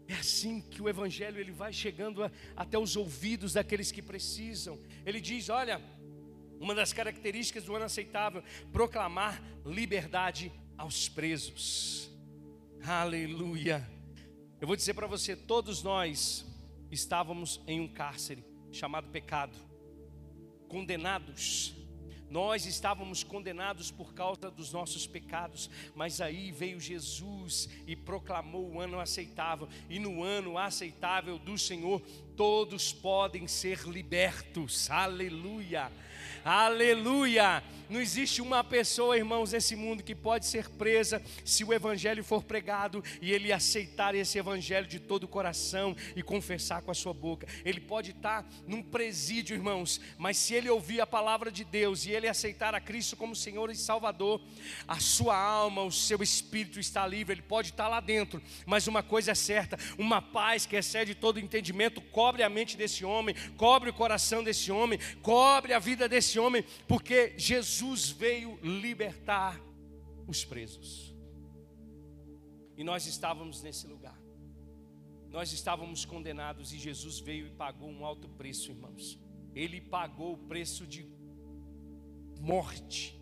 é 0.09 0.15
assim 0.15 0.61
que 0.61 0.83
o 0.83 0.89
Evangelho 0.89 1.39
ele 1.39 1.53
vai 1.53 1.73
chegando 1.73 2.25
a, 2.25 2.33
até 2.57 2.77
os 2.77 2.97
ouvidos 2.97 3.53
daqueles 3.53 3.93
que 3.93 4.03
precisam. 4.03 4.77
Ele 5.07 5.21
diz: 5.21 5.49
olha, 5.49 5.81
uma 6.59 6.75
das 6.75 6.93
características 6.93 7.63
do 7.63 7.77
ano 7.77 7.85
aceitável, 7.85 8.43
proclamar 8.73 9.41
liberdade 9.65 10.51
aos 10.77 11.09
presos. 11.09 12.11
Aleluia. 12.85 13.89
Eu 14.61 14.67
vou 14.67 14.75
dizer 14.75 14.95
para 14.95 15.07
você: 15.07 15.37
todos 15.37 15.81
nós 15.85 16.45
estávamos 16.91 17.61
em 17.69 17.81
um 17.81 17.87
cárcere 17.87 18.45
chamado 18.73 19.07
pecado 19.11 19.72
condenados. 20.73 21.75
Nós 22.31 22.65
estávamos 22.65 23.23
condenados 23.23 23.91
por 23.91 24.15
causa 24.15 24.51
dos 24.51 24.73
nossos 24.73 25.07
pecados, 25.07 25.69
mas 25.95 26.19
aí 26.19 26.51
veio 26.51 26.81
Jesus 26.81 27.69
e 27.87 27.95
proclamou 27.95 28.73
o 28.73 28.81
ano 28.81 28.99
aceitável, 28.99 29.69
e 29.91 29.99
no 29.99 30.23
ano 30.25 30.57
aceitável 30.57 31.39
do 31.39 31.59
Senhor, 31.59 32.01
todos 32.37 32.93
podem 32.93 33.47
ser 33.47 33.81
libertos, 33.87 34.91
aleluia. 34.91 35.91
Aleluia! 36.45 37.63
Não 37.89 38.01
existe 38.01 38.41
uma 38.41 38.65
pessoa, 38.65 39.17
irmãos, 39.19 39.53
nesse 39.53 39.77
mundo 39.77 40.03
que 40.03 40.15
pode 40.15 40.47
ser 40.47 40.69
presa 40.71 41.23
se 41.45 41.63
o 41.63 41.73
evangelho 41.73 42.25
for 42.25 42.43
pregado 42.43 43.05
e 43.21 43.31
ele 43.31 43.53
aceitar 43.53 44.15
esse 44.15 44.39
evangelho 44.39 44.87
de 44.87 44.99
todo 44.99 45.25
o 45.25 45.29
coração 45.29 45.95
e 46.17 46.23
confessar 46.23 46.81
com 46.81 46.91
a 46.91 46.95
sua 46.95 47.13
boca. 47.13 47.47
Ele 47.65 47.81
pode 47.81 48.13
estar 48.13 48.49
num 48.67 48.83
presídio, 48.83 49.55
irmãos, 49.55 50.01
mas 50.17 50.39
se 50.39 50.55
ele 50.55 50.71
ouvir 50.71 51.03
a 51.03 51.07
palavra 51.07 51.53
de 51.53 51.65
Deus 51.65 52.07
e 52.07 52.13
ele 52.13 52.27
aceitar 52.27 52.75
a 52.75 52.81
Cristo 52.81 53.15
como 53.15 53.37
Senhor 53.37 53.71
e 53.71 53.77
Salvador, 53.77 54.41
a 54.89 54.99
sua 54.99 55.37
alma, 55.37 55.83
o 55.83 55.93
seu 55.93 56.23
espírito 56.23 56.81
está 56.81 57.07
livre. 57.07 57.35
Ele 57.35 57.43
pode 57.43 57.71
estar 57.71 57.89
lá 57.89 58.01
dentro, 58.01 58.43
mas 58.65 58.87
uma 58.87 59.03
coisa 59.03 59.33
é 59.33 59.35
certa: 59.35 59.79
uma 59.99 60.23
paz 60.23 60.65
que 60.65 60.77
excede 60.77 61.15
todo 61.15 61.39
entendimento 61.39 62.01
cobre 62.23 62.43
a 62.45 62.49
mente 62.49 62.77
desse 62.77 63.05
homem, 63.05 63.35
cobre 63.57 63.91
o 63.91 63.93
coração 63.93 64.45
desse 64.45 64.71
homem, 64.71 64.99
cobre 65.21 65.73
a 65.73 65.81
vida 65.81 66.09
desse 66.09 66.23
esse 66.23 66.39
homem, 66.39 66.65
porque 66.87 67.35
Jesus 67.37 68.11
veio 68.11 68.59
libertar 68.63 69.61
os 70.27 70.45
presos. 70.45 71.13
E 72.77 72.85
nós 72.85 73.07
estávamos 73.07 73.61
nesse 73.61 73.89
lugar. 73.89 74.17
Nós 75.31 75.53
estávamos 75.53 76.05
condenados 76.05 76.73
e 76.73 76.79
Jesus 76.79 77.19
veio 77.19 77.49
e 77.49 77.51
pagou 77.51 77.91
um 77.91 78.07
alto 78.07 78.29
preço, 78.29 78.71
irmãos. 78.71 79.19
Ele 79.53 79.81
pagou 79.81 80.35
o 80.35 80.39
preço 80.39 80.87
de 80.87 81.05
morte, 82.41 83.21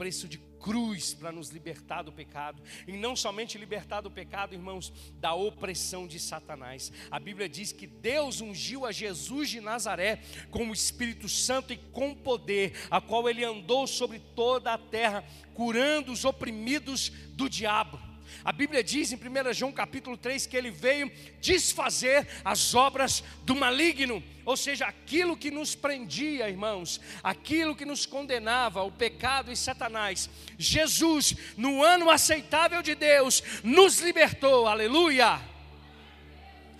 preço 0.00 0.26
de 0.26 0.38
cruz 0.58 1.12
para 1.12 1.30
nos 1.30 1.50
libertar 1.50 2.00
do 2.00 2.10
pecado, 2.10 2.62
e 2.88 2.96
não 2.96 3.14
somente 3.14 3.58
libertar 3.58 4.00
do 4.00 4.10
pecado, 4.10 4.54
irmãos, 4.54 4.90
da 5.20 5.34
opressão 5.34 6.06
de 6.06 6.18
Satanás. 6.18 6.90
A 7.10 7.20
Bíblia 7.20 7.46
diz 7.46 7.70
que 7.70 7.86
Deus 7.86 8.40
ungiu 8.40 8.86
a 8.86 8.92
Jesus 8.92 9.50
de 9.50 9.60
Nazaré 9.60 10.22
com 10.50 10.70
o 10.70 10.72
Espírito 10.72 11.28
Santo 11.28 11.74
e 11.74 11.76
com 11.76 12.14
poder, 12.14 12.72
a 12.90 12.98
qual 12.98 13.28
ele 13.28 13.44
andou 13.44 13.86
sobre 13.86 14.18
toda 14.34 14.72
a 14.72 14.78
terra, 14.78 15.22
curando 15.52 16.10
os 16.12 16.24
oprimidos 16.24 17.10
do 17.34 17.46
diabo. 17.46 18.09
A 18.44 18.52
Bíblia 18.52 18.82
diz 18.82 19.12
em 19.12 19.16
1 19.16 19.52
João 19.52 19.72
capítulo 19.72 20.16
3 20.16 20.46
que 20.46 20.56
ele 20.56 20.70
veio 20.70 21.10
desfazer 21.40 22.26
as 22.44 22.74
obras 22.74 23.22
do 23.44 23.54
maligno, 23.54 24.22
ou 24.44 24.56
seja, 24.56 24.86
aquilo 24.86 25.36
que 25.36 25.50
nos 25.50 25.74
prendia, 25.74 26.48
irmãos, 26.48 27.00
aquilo 27.22 27.76
que 27.76 27.84
nos 27.84 28.06
condenava, 28.06 28.82
o 28.82 28.92
pecado 28.92 29.52
e 29.52 29.56
Satanás. 29.56 30.28
Jesus, 30.58 31.34
no 31.56 31.82
ano 31.82 32.10
aceitável 32.10 32.82
de 32.82 32.94
Deus, 32.94 33.42
nos 33.62 34.00
libertou, 34.00 34.66
aleluia, 34.66 35.40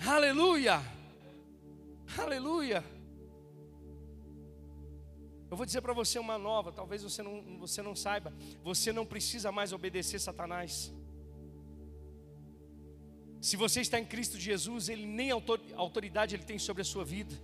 aleluia, 0.06 0.82
aleluia. 2.18 2.84
Eu 5.50 5.56
vou 5.56 5.66
dizer 5.66 5.80
para 5.80 5.92
você 5.92 6.16
uma 6.16 6.38
nova, 6.38 6.70
talvez 6.70 7.02
você 7.02 7.24
não, 7.24 7.58
você 7.58 7.82
não 7.82 7.96
saiba, 7.96 8.32
você 8.62 8.92
não 8.92 9.04
precisa 9.04 9.50
mais 9.50 9.72
obedecer 9.72 10.20
Satanás. 10.20 10.92
Se 13.40 13.56
você 13.56 13.80
está 13.80 13.98
em 13.98 14.04
Cristo 14.04 14.38
Jesus, 14.38 14.88
ele 14.88 15.06
nem 15.06 15.30
autoridade 15.30 16.34
ele 16.34 16.42
tem 16.42 16.58
sobre 16.58 16.82
a 16.82 16.84
sua 16.84 17.04
vida. 17.04 17.34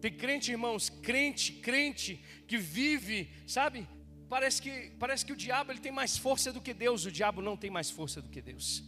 Tem 0.00 0.12
crente, 0.12 0.52
irmãos, 0.52 0.88
crente, 0.88 1.52
crente 1.54 2.22
que 2.46 2.56
vive, 2.56 3.28
sabe? 3.46 3.88
Parece 4.28 4.62
que 4.62 4.92
parece 4.98 5.26
que 5.26 5.32
o 5.32 5.36
diabo 5.36 5.72
ele 5.72 5.80
tem 5.80 5.90
mais 5.90 6.16
força 6.16 6.52
do 6.52 6.60
que 6.60 6.72
Deus. 6.72 7.04
O 7.06 7.10
diabo 7.10 7.42
não 7.42 7.56
tem 7.56 7.70
mais 7.70 7.90
força 7.90 8.22
do 8.22 8.28
que 8.28 8.40
Deus. 8.40 8.84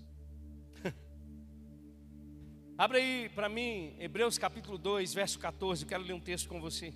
Abra 2.79 2.99
aí 2.99 3.29
para 3.35 3.49
mim 3.49 3.97
Hebreus 3.99 4.39
capítulo 4.39 4.79
2, 4.79 5.13
verso 5.13 5.39
14. 5.41 5.83
Eu 5.83 5.89
quero 5.89 6.05
ler 6.05 6.13
um 6.13 6.21
texto 6.21 6.49
com 6.49 6.61
você. 6.61 6.95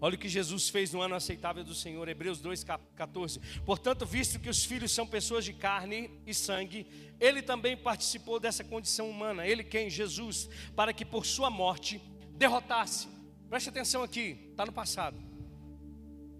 Olha 0.00 0.14
o 0.14 0.18
que 0.18 0.28
Jesus 0.28 0.68
fez 0.68 0.92
no 0.92 1.00
ano 1.02 1.16
aceitável 1.16 1.64
do 1.64 1.74
Senhor, 1.74 2.08
Hebreus 2.08 2.40
2,14. 2.40 3.40
Portanto, 3.64 4.06
visto 4.06 4.38
que 4.38 4.48
os 4.48 4.64
filhos 4.64 4.92
são 4.92 5.06
pessoas 5.06 5.44
de 5.44 5.52
carne 5.52 6.10
e 6.24 6.32
sangue, 6.32 6.86
ele 7.18 7.42
também 7.42 7.76
participou 7.76 8.38
dessa 8.38 8.62
condição 8.62 9.10
humana, 9.10 9.46
ele 9.46 9.64
quem? 9.64 9.90
Jesus, 9.90 10.48
para 10.76 10.92
que 10.92 11.04
por 11.04 11.26
sua 11.26 11.50
morte 11.50 12.00
derrotasse. 12.36 13.08
Preste 13.48 13.70
atenção 13.70 14.02
aqui, 14.04 14.48
está 14.50 14.64
no 14.64 14.72
passado. 14.72 15.16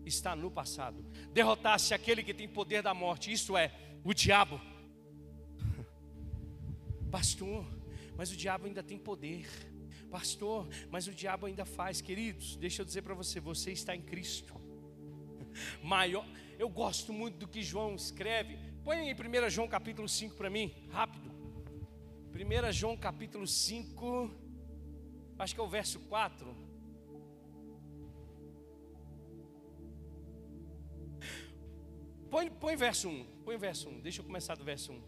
Está 0.04 0.36
no 0.36 0.50
passado. 0.50 1.04
Derrotasse 1.32 1.92
aquele 1.92 2.22
que 2.22 2.32
tem 2.32 2.48
poder 2.48 2.82
da 2.82 2.94
morte, 2.94 3.32
isto 3.32 3.56
é, 3.56 3.72
o 4.04 4.14
diabo. 4.14 4.60
Pastor, 7.10 7.66
mas 8.16 8.30
o 8.30 8.36
diabo 8.36 8.66
ainda 8.66 8.82
tem 8.84 8.98
poder. 8.98 9.48
Pastor, 10.10 10.68
mas 10.90 11.06
o 11.06 11.12
diabo 11.12 11.46
ainda 11.46 11.64
faz, 11.64 12.00
queridos. 12.00 12.56
Deixa 12.56 12.82
eu 12.82 12.86
dizer 12.86 13.02
para 13.02 13.14
você, 13.14 13.40
você 13.40 13.72
está 13.72 13.94
em 13.94 14.00
Cristo. 14.00 14.54
Maior, 15.82 16.26
eu 16.58 16.68
gosto 16.68 17.12
muito 17.12 17.36
do 17.38 17.48
que 17.48 17.62
João 17.62 17.94
escreve. 17.94 18.58
Põe 18.84 19.08
em 19.08 19.14
1 19.14 19.50
João 19.50 19.68
capítulo 19.68 20.08
5 20.08 20.34
para 20.34 20.48
mim, 20.48 20.74
rápido. 20.90 21.30
1 22.34 22.72
João 22.72 22.96
capítulo 22.96 23.46
5, 23.46 24.30
acho 25.38 25.54
que 25.54 25.60
é 25.60 25.64
o 25.64 25.68
verso 25.68 26.00
4. 26.00 26.68
Põe, 32.30 32.50
põe 32.50 32.76
verso 32.76 33.08
1, 33.08 33.24
põe 33.44 33.56
verso 33.56 33.88
1, 33.88 34.00
deixa 34.00 34.20
eu 34.20 34.24
começar 34.24 34.54
do 34.54 34.64
verso 34.64 34.92
1. 34.92 35.02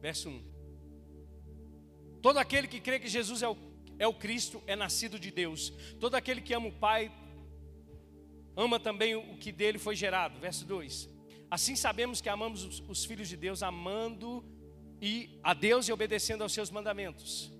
Verso 0.00 0.28
1. 0.28 0.55
Todo 2.26 2.38
aquele 2.38 2.66
que 2.66 2.80
crê 2.80 2.98
que 2.98 3.06
Jesus 3.06 3.40
é 3.40 3.48
o, 3.48 3.56
é 4.00 4.04
o 4.08 4.12
Cristo 4.12 4.60
é 4.66 4.74
nascido 4.74 5.16
de 5.16 5.30
Deus. 5.30 5.72
Todo 6.00 6.16
aquele 6.16 6.40
que 6.40 6.52
ama 6.52 6.66
o 6.66 6.72
Pai 6.72 7.08
ama 8.56 8.80
também 8.80 9.14
o 9.14 9.36
que 9.36 9.52
dele 9.52 9.78
foi 9.78 9.94
gerado. 9.94 10.40
Verso 10.40 10.64
2. 10.64 11.08
Assim 11.48 11.76
sabemos 11.76 12.20
que 12.20 12.28
amamos 12.28 12.64
os, 12.64 12.82
os 12.88 13.04
filhos 13.04 13.28
de 13.28 13.36
Deus, 13.36 13.62
amando 13.62 14.44
e 15.00 15.38
a 15.40 15.54
Deus 15.54 15.86
e 15.86 15.92
obedecendo 15.92 16.42
aos 16.42 16.52
seus 16.52 16.68
mandamentos. 16.68 17.52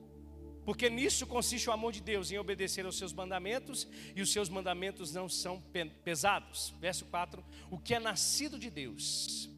Porque 0.64 0.90
nisso 0.90 1.28
consiste 1.28 1.70
o 1.70 1.72
amor 1.72 1.92
de 1.92 2.00
Deus, 2.00 2.32
em 2.32 2.38
obedecer 2.38 2.84
aos 2.84 2.98
seus 2.98 3.12
mandamentos, 3.12 3.86
e 4.16 4.20
os 4.20 4.32
seus 4.32 4.48
mandamentos 4.48 5.14
não 5.14 5.28
são 5.28 5.62
pesados. 6.02 6.74
Verso 6.80 7.04
4: 7.04 7.44
O 7.70 7.78
que 7.78 7.94
é 7.94 8.00
nascido 8.00 8.58
de 8.58 8.68
Deus 8.68 9.48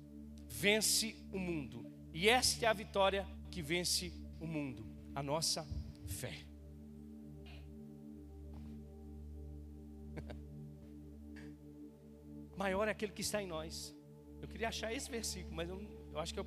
vence 0.51 1.17
o 1.33 1.39
mundo, 1.39 1.91
e 2.13 2.29
esta 2.29 2.67
é 2.67 2.69
a 2.69 2.75
vitória 2.75 3.27
que 3.51 3.63
vence 3.63 4.13
o 4.41 4.47
mundo, 4.47 4.88
a 5.19 5.23
nossa 5.23 5.67
fé. 6.07 6.47
Maior 12.57 12.87
é 12.87 12.93
aquele 12.93 13.11
que 13.11 13.23
está 13.23 13.43
em 13.43 13.49
nós. 13.49 13.93
Eu 14.41 14.47
queria 14.47 14.69
achar 14.69 14.93
esse 14.93 15.11
versículo, 15.11 15.57
mas 15.57 15.69
eu, 15.69 15.83
eu 16.13 16.21
acho 16.21 16.33
que 16.33 16.39
é 16.39 16.45
1 16.45 16.47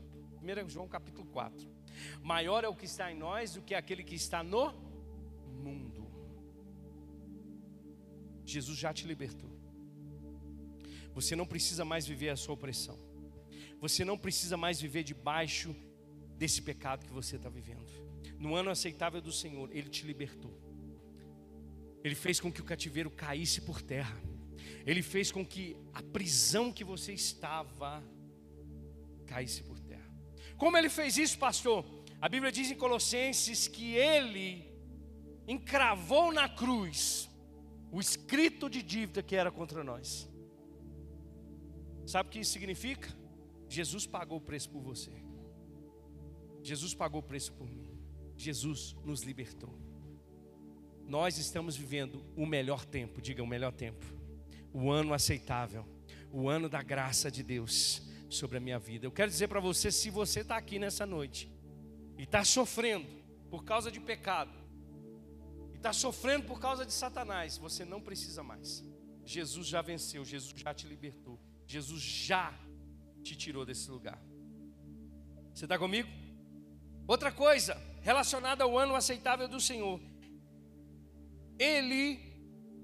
João 0.69 0.87
capítulo 0.87 1.27
4. 1.27 1.69
Maior 2.21 2.63
é 2.63 2.69
o 2.69 2.75
que 2.75 2.85
está 2.85 3.11
em 3.11 3.17
nós 3.17 3.55
do 3.55 3.61
que 3.61 3.75
aquele 3.75 4.05
que 4.05 4.15
está 4.15 4.41
no 4.41 4.71
mundo. 5.65 6.09
Jesus 8.45 8.77
já 8.77 8.93
te 8.93 9.05
libertou. 9.05 9.51
Você 11.13 11.35
não 11.35 11.45
precisa 11.45 11.83
mais 11.83 12.07
viver 12.07 12.29
a 12.29 12.37
sua 12.37 12.53
opressão. 12.53 12.97
Você 13.81 14.05
não 14.05 14.17
precisa 14.17 14.55
mais 14.55 14.79
viver 14.79 15.03
debaixo 15.03 15.75
desse 16.37 16.61
pecado 16.61 17.05
que 17.05 17.11
você 17.11 17.35
está 17.35 17.49
vivendo. 17.49 17.90
No 18.41 18.55
ano 18.55 18.71
aceitável 18.71 19.21
do 19.21 19.31
Senhor, 19.31 19.69
Ele 19.71 19.87
te 19.87 20.03
libertou. 20.03 20.51
Ele 22.03 22.15
fez 22.15 22.39
com 22.39 22.51
que 22.51 22.59
o 22.59 22.63
cativeiro 22.63 23.11
caísse 23.11 23.61
por 23.61 23.83
terra. 23.83 24.19
Ele 24.83 25.03
fez 25.03 25.31
com 25.31 25.45
que 25.45 25.77
a 25.93 26.01
prisão 26.01 26.73
que 26.73 26.83
você 26.83 27.13
estava 27.13 28.03
caísse 29.27 29.61
por 29.61 29.79
terra. 29.79 30.09
Como 30.57 30.75
ele 30.75 30.89
fez 30.89 31.17
isso, 31.17 31.37
pastor? 31.37 31.85
A 32.19 32.27
Bíblia 32.27 32.51
diz 32.51 32.71
em 32.71 32.75
Colossenses 32.75 33.67
que 33.67 33.93
ele 33.93 34.47
encravou 35.47 36.33
na 36.33 36.49
cruz 36.49 37.29
o 37.91 37.99
escrito 37.99 38.67
de 38.67 38.81
dívida 38.81 39.21
que 39.21 39.35
era 39.35 39.51
contra 39.51 39.83
nós. 39.83 40.27
Sabe 42.07 42.29
o 42.29 42.31
que 42.31 42.39
isso 42.39 42.53
significa? 42.53 43.15
Jesus 43.69 44.07
pagou 44.07 44.39
o 44.39 44.41
preço 44.41 44.69
por 44.71 44.81
você. 44.81 45.11
Jesus 46.63 46.95
pagou 46.95 47.21
o 47.21 47.23
preço 47.23 47.53
por 47.53 47.69
mim. 47.69 47.90
Jesus 48.41 48.95
nos 49.05 49.21
libertou. 49.21 49.73
Nós 51.07 51.37
estamos 51.37 51.75
vivendo 51.75 52.25
o 52.35 52.45
melhor 52.45 52.85
tempo, 52.85 53.21
diga 53.21 53.43
o 53.43 53.47
melhor 53.47 53.73
tempo 53.73 54.21
o 54.73 54.89
ano 54.89 55.13
aceitável, 55.13 55.85
o 56.31 56.47
ano 56.49 56.69
da 56.69 56.81
graça 56.81 57.29
de 57.29 57.43
Deus 57.43 58.01
sobre 58.29 58.57
a 58.57 58.61
minha 58.61 58.79
vida. 58.79 59.05
Eu 59.05 59.11
quero 59.11 59.29
dizer 59.29 59.47
para 59.47 59.59
você: 59.59 59.91
se 59.91 60.09
você 60.09 60.41
está 60.41 60.57
aqui 60.57 60.79
nessa 60.79 61.05
noite 61.05 61.51
e 62.17 62.23
está 62.23 62.43
sofrendo 62.43 63.07
por 63.49 63.63
causa 63.63 63.91
de 63.91 63.99
pecado, 63.99 64.57
e 65.73 65.77
está 65.77 65.91
sofrendo 65.91 66.45
por 66.45 66.59
causa 66.59 66.85
de 66.85 66.93
Satanás, 66.93 67.57
você 67.57 67.83
não 67.83 68.01
precisa 68.01 68.43
mais. 68.43 68.83
Jesus 69.25 69.67
já 69.67 69.81
venceu, 69.81 70.25
Jesus 70.25 70.53
já 70.59 70.73
te 70.73 70.87
libertou, 70.87 71.39
Jesus 71.67 72.01
já 72.01 72.53
te 73.23 73.35
tirou 73.35 73.65
desse 73.65 73.89
lugar. 73.89 74.21
Você 75.53 75.65
está 75.65 75.77
comigo? 75.77 76.09
Outra 77.07 77.31
coisa 77.31 77.75
relacionada 78.01 78.63
ao 78.63 78.77
ano 78.77 78.95
aceitável 78.95 79.47
do 79.47 79.59
Senhor, 79.59 79.99
Ele 81.57 82.19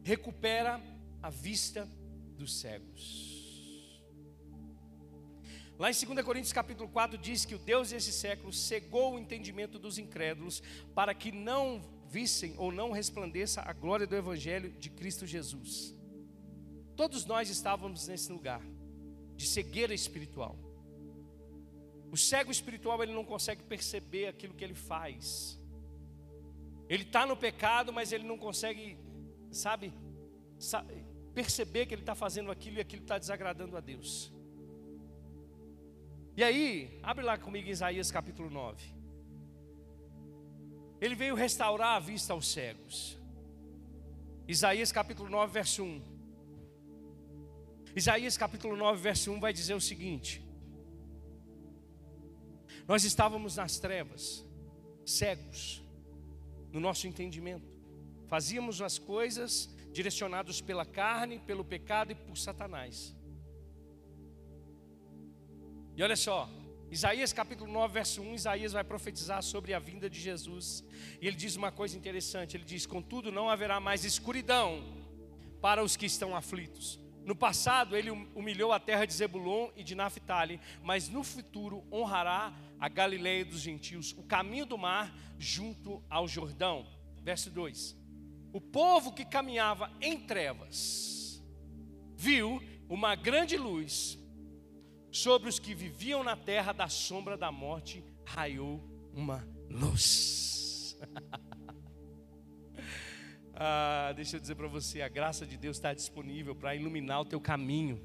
recupera 0.03 0.81
a 1.21 1.29
vista 1.29 1.85
dos 2.37 2.59
cegos. 2.59 3.35
Lá 5.77 5.91
em 5.91 5.93
2 5.93 6.25
Coríntios 6.25 6.53
capítulo 6.53 6.89
4 6.89 7.17
diz 7.17 7.45
que 7.45 7.53
o 7.53 7.59
Deus 7.59 7.91
desse 7.91 8.11
século 8.11 8.51
cegou 8.51 9.13
o 9.13 9.19
entendimento 9.19 9.77
dos 9.77 9.99
incrédulos 9.99 10.61
para 10.95 11.13
que 11.13 11.31
não 11.31 11.81
vissem 12.09 12.55
ou 12.57 12.71
não 12.71 12.91
resplandeça 12.91 13.61
a 13.61 13.73
glória 13.73 14.07
do 14.07 14.15
evangelho 14.15 14.71
de 14.71 14.89
Cristo 14.89 15.27
Jesus. 15.27 15.93
Todos 16.95 17.25
nós 17.25 17.49
estávamos 17.49 18.07
nesse 18.07 18.31
lugar 18.31 18.61
de 19.35 19.45
cegueira 19.45 19.93
espiritual. 19.93 20.66
O 22.11 22.17
cego 22.17 22.51
espiritual 22.51 23.01
ele 23.03 23.13
não 23.13 23.25
consegue 23.25 23.63
perceber 23.63 24.27
aquilo 24.27 24.53
que 24.53 24.63
ele 24.63 24.73
faz. 24.73 25.59
Ele 26.89 27.03
está 27.03 27.25
no 27.25 27.35
pecado, 27.35 27.91
mas 27.91 28.11
ele 28.11 28.23
não 28.23 28.37
consegue, 28.37 28.97
sabe, 29.51 29.93
sabe 30.57 31.05
perceber 31.33 31.85
que 31.85 31.93
ele 31.93 32.01
está 32.01 32.15
fazendo 32.15 32.49
aquilo 32.49 32.77
e 32.77 32.81
aquilo 32.81 33.01
está 33.01 33.17
desagradando 33.17 33.75
a 33.75 33.79
Deus. 33.79 34.31
E 36.35 36.43
aí, 36.43 36.99
abre 37.03 37.25
lá 37.25 37.37
comigo 37.37 37.67
Isaías 37.67 38.09
capítulo 38.09 38.49
9. 38.49 38.95
Ele 41.01 41.15
veio 41.15 41.35
restaurar 41.35 41.95
a 41.95 41.99
vista 41.99 42.33
aos 42.33 42.47
cegos. 42.47 43.17
Isaías 44.47 44.91
capítulo 44.91 45.29
9, 45.29 45.51
verso 45.51 45.83
1. 45.83 46.01
Isaías 47.95 48.37
capítulo 48.37 48.77
9, 48.77 49.01
verso 49.01 49.31
1 49.31 49.39
vai 49.39 49.51
dizer 49.51 49.73
o 49.73 49.81
seguinte: 49.81 50.46
Nós 52.87 53.03
estávamos 53.03 53.57
nas 53.57 53.77
trevas, 53.79 54.45
cegos, 55.05 55.83
no 56.71 56.79
nosso 56.79 57.05
entendimento, 57.05 57.67
fazíamos 58.27 58.81
as 58.81 58.97
coisas 58.97 59.69
direcionados 59.91 60.61
pela 60.61 60.85
carne, 60.85 61.39
pelo 61.39 61.65
pecado 61.65 62.11
e 62.11 62.15
por 62.15 62.37
Satanás. 62.37 63.13
E 65.95 66.03
olha 66.03 66.15
só, 66.15 66.49
Isaías 66.89 67.33
capítulo 67.33 67.69
9, 67.71 67.93
verso 67.93 68.21
1, 68.21 68.35
Isaías 68.35 68.71
vai 68.71 68.83
profetizar 68.83 69.43
sobre 69.43 69.73
a 69.73 69.79
vinda 69.79 70.09
de 70.09 70.19
Jesus. 70.19 70.83
E 71.19 71.27
ele 71.27 71.35
diz 71.35 71.55
uma 71.57 71.71
coisa 71.71 71.97
interessante, 71.97 72.55
ele 72.55 72.63
diz: 72.63 72.85
"Contudo 72.85 73.31
não 73.31 73.49
haverá 73.49 73.79
mais 73.79 74.05
escuridão 74.05 74.81
para 75.59 75.83
os 75.83 75.97
que 75.97 76.05
estão 76.05 76.35
aflitos. 76.35 76.99
No 77.27 77.35
passado 77.35 77.93
ele 77.93 78.09
humilhou 78.09 78.71
a 78.71 78.79
terra 78.79 79.03
de 79.03 79.13
Zebulon 79.13 79.69
e 79.75 79.83
de 79.83 79.95
Naphtali, 79.95 80.61
mas 80.81 81.09
no 81.09 81.25
futuro 81.25 81.85
honrará 81.91 82.53
a 82.79 82.87
Galileia 82.87 83.43
dos 83.43 83.59
gentios, 83.59 84.13
o 84.17 84.23
caminho 84.23 84.65
do 84.65 84.77
mar 84.77 85.13
junto 85.37 86.01
ao 86.09 86.25
Jordão." 86.25 86.87
Verso 87.21 87.49
2. 87.51 87.97
O 88.53 88.61
povo 88.61 89.11
que 89.11 89.25
caminhava 89.25 89.91
em 89.99 90.25
trevas 90.25 91.43
viu 92.15 92.63
uma 92.87 93.13
grande 93.13 93.57
luz 93.57 94.17
sobre 95.11 95.49
os 95.49 95.59
que 95.59 95.75
viviam 95.75 96.23
na 96.23 96.37
terra 96.37 96.71
da 96.71 96.87
sombra 96.87 97.35
da 97.35 97.51
morte, 97.51 98.01
raiou 98.25 98.81
uma 99.13 99.45
luz. 99.69 100.97
ah, 103.59 104.13
deixa 104.15 104.35
eu 104.35 104.39
dizer 104.39 104.53
para 104.53 104.67
você, 104.67 105.01
a 105.01 105.09
graça 105.09 105.43
de 105.43 105.57
Deus 105.57 105.77
está 105.77 105.91
disponível 105.91 106.55
para 106.55 106.75
iluminar 106.75 107.21
o 107.21 107.25
teu 107.25 107.41
caminho. 107.41 107.99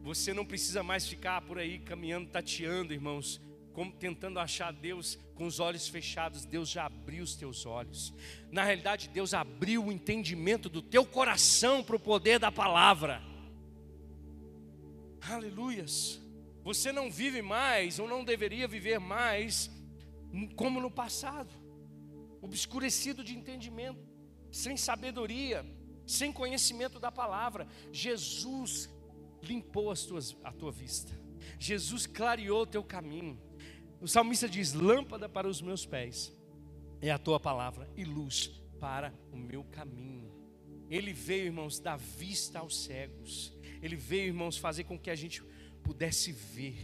Você 0.00 0.32
não 0.32 0.44
precisa 0.44 0.84
mais 0.84 1.08
ficar 1.08 1.42
por 1.42 1.58
aí 1.58 1.80
caminhando, 1.80 2.30
tateando, 2.30 2.92
irmãos, 2.92 3.40
como 3.72 3.90
tentando 3.90 4.38
achar 4.38 4.72
Deus 4.72 5.18
com 5.34 5.44
os 5.44 5.58
olhos 5.58 5.88
fechados, 5.88 6.44
Deus 6.44 6.68
já 6.68 6.86
abriu 6.86 7.24
os 7.24 7.34
teus 7.34 7.66
olhos. 7.66 8.14
Na 8.52 8.62
realidade, 8.62 9.08
Deus 9.08 9.34
abriu 9.34 9.86
o 9.86 9.90
entendimento 9.90 10.68
do 10.68 10.80
teu 10.80 11.04
coração 11.04 11.82
para 11.82 11.96
o 11.96 12.00
poder 12.00 12.38
da 12.38 12.52
palavra. 12.52 13.20
Aleluias. 15.20 16.20
Você 16.62 16.92
não 16.92 17.10
vive 17.10 17.42
mais, 17.42 17.98
ou 17.98 18.06
não 18.06 18.24
deveria 18.24 18.68
viver 18.68 19.00
mais, 19.00 19.68
como 20.54 20.80
no 20.80 20.92
passado, 20.92 21.50
obscurecido 22.44 23.24
de 23.24 23.34
entendimento, 23.34 24.06
sem 24.52 24.76
sabedoria, 24.76 25.64
sem 26.06 26.30
conhecimento 26.30 27.00
da 27.00 27.10
palavra. 27.10 27.66
Jesus 27.90 28.90
limpou 29.42 29.90
as 29.90 30.04
tuas, 30.04 30.36
a 30.44 30.52
tua 30.52 30.70
vista, 30.70 31.18
Jesus 31.58 32.06
clareou 32.06 32.62
o 32.62 32.66
teu 32.66 32.84
caminho. 32.84 33.40
O 34.00 34.06
salmista 34.06 34.46
diz: 34.46 34.74
Lâmpada 34.74 35.26
para 35.28 35.48
os 35.48 35.62
meus 35.62 35.86
pés 35.86 36.32
é 37.00 37.10
a 37.10 37.18
tua 37.18 37.40
palavra 37.40 37.90
e 37.96 38.04
luz 38.04 38.48
para 38.78 39.12
o 39.32 39.36
meu 39.36 39.64
caminho. 39.64 40.30
Ele 40.90 41.14
veio, 41.14 41.46
irmãos, 41.46 41.78
dar 41.78 41.96
vista 41.96 42.58
aos 42.58 42.84
cegos. 42.84 43.56
Ele 43.80 43.96
veio, 43.96 44.26
irmãos, 44.26 44.58
fazer 44.58 44.84
com 44.84 44.98
que 44.98 45.10
a 45.10 45.14
gente 45.14 45.42
pudesse 45.82 46.30
ver, 46.30 46.76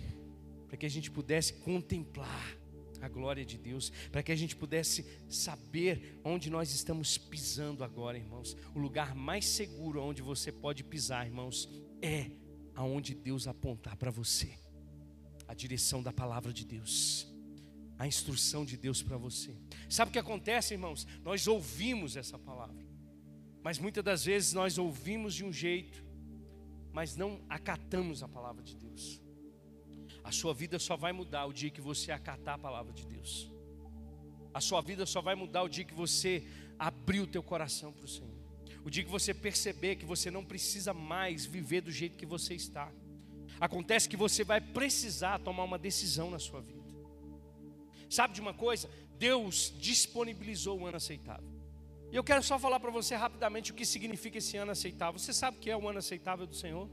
para 0.68 0.76
que 0.78 0.86
a 0.86 0.90
gente 0.90 1.10
pudesse 1.10 1.52
contemplar 1.52 2.59
a 3.00 3.08
glória 3.08 3.44
de 3.44 3.56
Deus, 3.56 3.90
para 4.10 4.22
que 4.22 4.32
a 4.32 4.36
gente 4.36 4.56
pudesse 4.56 5.04
saber 5.28 6.20
onde 6.24 6.50
nós 6.50 6.72
estamos 6.72 7.16
pisando 7.16 7.82
agora, 7.82 8.18
irmãos. 8.18 8.56
O 8.74 8.78
lugar 8.78 9.14
mais 9.14 9.46
seguro 9.46 10.02
onde 10.02 10.22
você 10.22 10.52
pode 10.52 10.84
pisar, 10.84 11.26
irmãos, 11.26 11.68
é 12.02 12.30
aonde 12.74 13.14
Deus 13.14 13.46
apontar 13.46 13.96
para 13.96 14.10
você 14.10 14.58
a 15.46 15.54
direção 15.54 16.02
da 16.02 16.12
palavra 16.12 16.52
de 16.52 16.64
Deus, 16.64 17.26
a 17.98 18.06
instrução 18.06 18.64
de 18.64 18.76
Deus 18.76 19.02
para 19.02 19.16
você. 19.16 19.56
Sabe 19.88 20.10
o 20.10 20.12
que 20.12 20.18
acontece, 20.18 20.74
irmãos? 20.74 21.06
Nós 21.22 21.46
ouvimos 21.46 22.16
essa 22.16 22.38
palavra, 22.38 22.86
Mas 23.62 23.78
muitas 23.78 24.02
das 24.02 24.24
vezes 24.24 24.54
nós 24.54 24.78
ouvimos 24.78 25.34
de 25.34 25.44
um 25.44 25.52
jeito, 25.52 26.02
mas 26.92 27.14
não 27.14 27.44
acatamos 27.48 28.22
a 28.22 28.28
palavra 28.28 28.62
de 28.62 28.74
Deus. 28.74 29.20
A 30.22 30.32
sua 30.32 30.52
vida 30.52 30.78
só 30.78 30.96
vai 30.96 31.12
mudar 31.12 31.46
o 31.46 31.52
dia 31.52 31.70
que 31.70 31.80
você 31.80 32.12
acatar 32.12 32.54
a 32.54 32.58
palavra 32.58 32.92
de 32.92 33.04
Deus. 33.06 33.50
A 34.52 34.60
sua 34.60 34.80
vida 34.80 35.06
só 35.06 35.20
vai 35.20 35.34
mudar 35.34 35.62
o 35.62 35.68
dia 35.68 35.84
que 35.84 35.94
você 35.94 36.46
abrir 36.78 37.20
o 37.20 37.26
teu 37.26 37.42
coração 37.42 37.92
para 37.92 38.04
o 38.04 38.08
Senhor. 38.08 38.30
O 38.84 38.90
dia 38.90 39.04
que 39.04 39.10
você 39.10 39.32
perceber 39.34 39.96
que 39.96 40.04
você 40.04 40.30
não 40.30 40.44
precisa 40.44 40.92
mais 40.92 41.44
viver 41.44 41.82
do 41.82 41.90
jeito 41.90 42.16
que 42.16 42.26
você 42.26 42.54
está. 42.54 42.90
Acontece 43.60 44.08
que 44.08 44.16
você 44.16 44.42
vai 44.42 44.60
precisar 44.60 45.38
tomar 45.38 45.64
uma 45.64 45.78
decisão 45.78 46.30
na 46.30 46.38
sua 46.38 46.60
vida. 46.60 46.80
Sabe 48.08 48.34
de 48.34 48.40
uma 48.40 48.54
coisa? 48.54 48.88
Deus 49.18 49.72
disponibilizou 49.78 50.80
o 50.80 50.86
ano 50.86 50.96
aceitável. 50.96 51.48
E 52.10 52.16
eu 52.16 52.24
quero 52.24 52.42
só 52.42 52.58
falar 52.58 52.80
para 52.80 52.90
você 52.90 53.14
rapidamente 53.14 53.70
o 53.70 53.74
que 53.74 53.86
significa 53.86 54.38
esse 54.38 54.56
ano 54.56 54.72
aceitável. 54.72 55.18
Você 55.18 55.32
sabe 55.32 55.58
o 55.58 55.60
que 55.60 55.70
é 55.70 55.76
o 55.76 55.88
ano 55.88 55.98
aceitável 55.98 56.46
do 56.46 56.54
Senhor? 56.54 56.88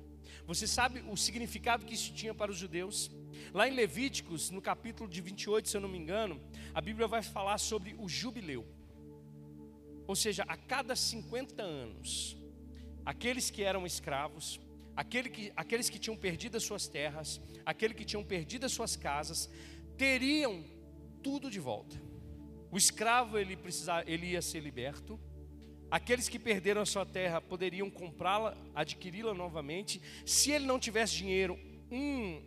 Você 0.45 0.67
sabe 0.67 1.03
o 1.09 1.15
significado 1.15 1.85
que 1.85 1.93
isso 1.93 2.13
tinha 2.13 2.33
para 2.33 2.51
os 2.51 2.57
judeus? 2.57 3.11
Lá 3.53 3.67
em 3.67 3.73
Levíticos, 3.73 4.49
no 4.49 4.61
capítulo 4.61 5.09
de 5.09 5.21
28, 5.21 5.69
se 5.69 5.77
eu 5.77 5.81
não 5.81 5.89
me 5.89 5.97
engano, 5.97 6.41
a 6.73 6.81
Bíblia 6.81 7.07
vai 7.07 7.21
falar 7.21 7.57
sobre 7.57 7.95
o 7.97 8.07
jubileu. 8.07 8.65
Ou 10.05 10.15
seja, 10.15 10.43
a 10.47 10.55
cada 10.55 10.95
50 10.95 11.61
anos, 11.61 12.37
aqueles 13.05 13.49
que 13.49 13.63
eram 13.63 13.85
escravos, 13.85 14.59
aquele 14.95 15.29
que, 15.29 15.51
aqueles 15.55 15.89
que 15.89 15.99
tinham 15.99 16.15
perdido 16.15 16.57
as 16.57 16.63
suas 16.63 16.87
terras, 16.87 17.41
aqueles 17.65 17.95
que 17.95 18.05
tinham 18.05 18.23
perdido 18.23 18.65
as 18.65 18.71
suas 18.71 18.95
casas, 18.95 19.49
teriam 19.97 20.63
tudo 21.21 21.51
de 21.51 21.59
volta. 21.59 22.01
O 22.71 22.77
escravo 22.77 23.37
ele, 23.37 23.55
precisava, 23.55 24.09
ele 24.09 24.27
ia 24.27 24.41
ser 24.41 24.59
liberto, 24.59 25.19
Aqueles 25.89 26.27
que 26.27 26.37
perderam 26.37 26.81
a 26.81 26.85
sua 26.85 27.05
terra 27.05 27.41
poderiam 27.41 27.89
comprá-la, 27.89 28.57
adquiri-la 28.75 29.33
novamente. 29.33 30.01
Se 30.25 30.51
ele 30.51 30.65
não 30.65 30.77
tivesse 30.77 31.15
dinheiro, 31.15 31.57
um, 31.89 32.41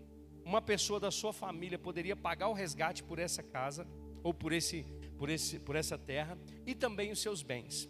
uma 0.45 0.61
pessoa 0.61 1.01
da 1.01 1.11
sua 1.11 1.33
família 1.33 1.79
poderia 1.79 2.15
pagar 2.15 2.49
o 2.49 2.53
resgate 2.53 3.03
por 3.03 3.19
essa 3.19 3.43
casa 3.43 3.87
ou 4.23 4.35
por, 4.35 4.53
esse, 4.53 4.85
por, 5.17 5.31
esse, 5.31 5.59
por 5.59 5.75
essa 5.75 5.97
terra 5.97 6.39
e 6.67 6.75
também 6.75 7.11
os 7.11 7.21
seus 7.21 7.43
bens. 7.43 7.89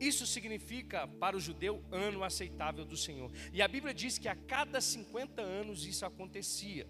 Isso 0.00 0.26
significa 0.26 1.06
para 1.06 1.36
o 1.36 1.40
judeu 1.40 1.84
ano 1.92 2.24
aceitável 2.24 2.86
do 2.86 2.96
Senhor. 2.96 3.30
E 3.52 3.60
a 3.60 3.68
Bíblia 3.68 3.92
diz 3.92 4.16
que 4.16 4.28
a 4.28 4.34
cada 4.34 4.80
50 4.80 5.42
anos 5.42 5.84
isso 5.84 6.06
acontecia. 6.06 6.88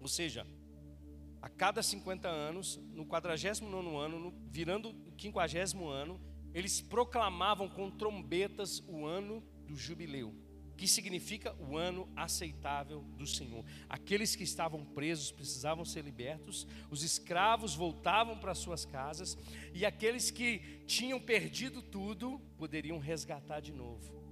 Ou 0.00 0.08
seja, 0.08 0.46
a 1.42 1.50
cada 1.50 1.82
50 1.82 2.26
anos, 2.28 2.80
no 2.94 3.04
49 3.04 3.66
ano, 3.98 4.18
no, 4.18 4.34
virando 4.50 4.88
o 4.88 5.20
50 5.20 5.78
ano, 5.90 6.18
eles 6.54 6.80
proclamavam 6.80 7.68
com 7.68 7.90
trombetas 7.90 8.82
o 8.86 9.06
ano 9.06 9.42
do 9.66 9.74
jubileu, 9.74 10.34
que 10.76 10.86
significa 10.86 11.54
o 11.58 11.76
ano 11.76 12.08
aceitável 12.16 13.02
do 13.16 13.26
Senhor. 13.26 13.64
Aqueles 13.88 14.34
que 14.36 14.42
estavam 14.42 14.84
presos 14.84 15.30
precisavam 15.30 15.84
ser 15.84 16.04
libertos, 16.04 16.66
os 16.90 17.02
escravos 17.02 17.74
voltavam 17.74 18.38
para 18.38 18.54
suas 18.54 18.84
casas, 18.84 19.36
e 19.72 19.86
aqueles 19.86 20.30
que 20.30 20.58
tinham 20.86 21.20
perdido 21.20 21.80
tudo 21.82 22.40
poderiam 22.58 22.98
resgatar 22.98 23.60
de 23.60 23.72
novo. 23.72 24.22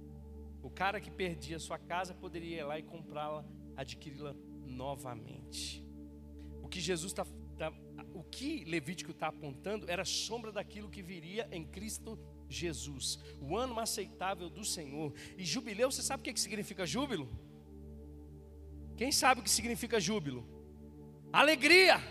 O 0.61 0.69
cara 0.69 1.01
que 1.01 1.09
perdia 1.09 1.57
sua 1.57 1.79
casa 1.79 2.13
poderia 2.13 2.59
ir 2.59 2.63
lá 2.63 2.77
e 2.77 2.83
comprá-la, 2.83 3.43
adquiri-la 3.75 4.35
novamente. 4.65 5.83
O 6.61 6.67
que 6.67 6.79
Jesus 6.79 7.11
está 7.11 7.25
tá, 7.61 7.71
o 8.15 8.23
que 8.23 8.63
Levítico 8.65 9.11
está 9.11 9.27
apontando 9.27 9.85
era 9.87 10.03
sombra 10.03 10.51
daquilo 10.51 10.89
que 10.89 11.03
viria 11.03 11.47
em 11.51 11.63
Cristo 11.63 12.17
Jesus, 12.49 13.19
o 13.39 13.55
ano 13.55 13.79
aceitável 13.79 14.49
do 14.49 14.65
Senhor. 14.65 15.13
E 15.37 15.45
jubileu, 15.45 15.91
você 15.91 16.01
sabe 16.01 16.21
o 16.21 16.33
que 16.33 16.39
significa 16.39 16.87
júbilo? 16.87 17.29
Quem 18.97 19.11
sabe 19.11 19.41
o 19.41 19.43
que 19.43 19.49
significa 19.49 19.99
júbilo? 19.99 20.43
Alegria. 21.31 22.01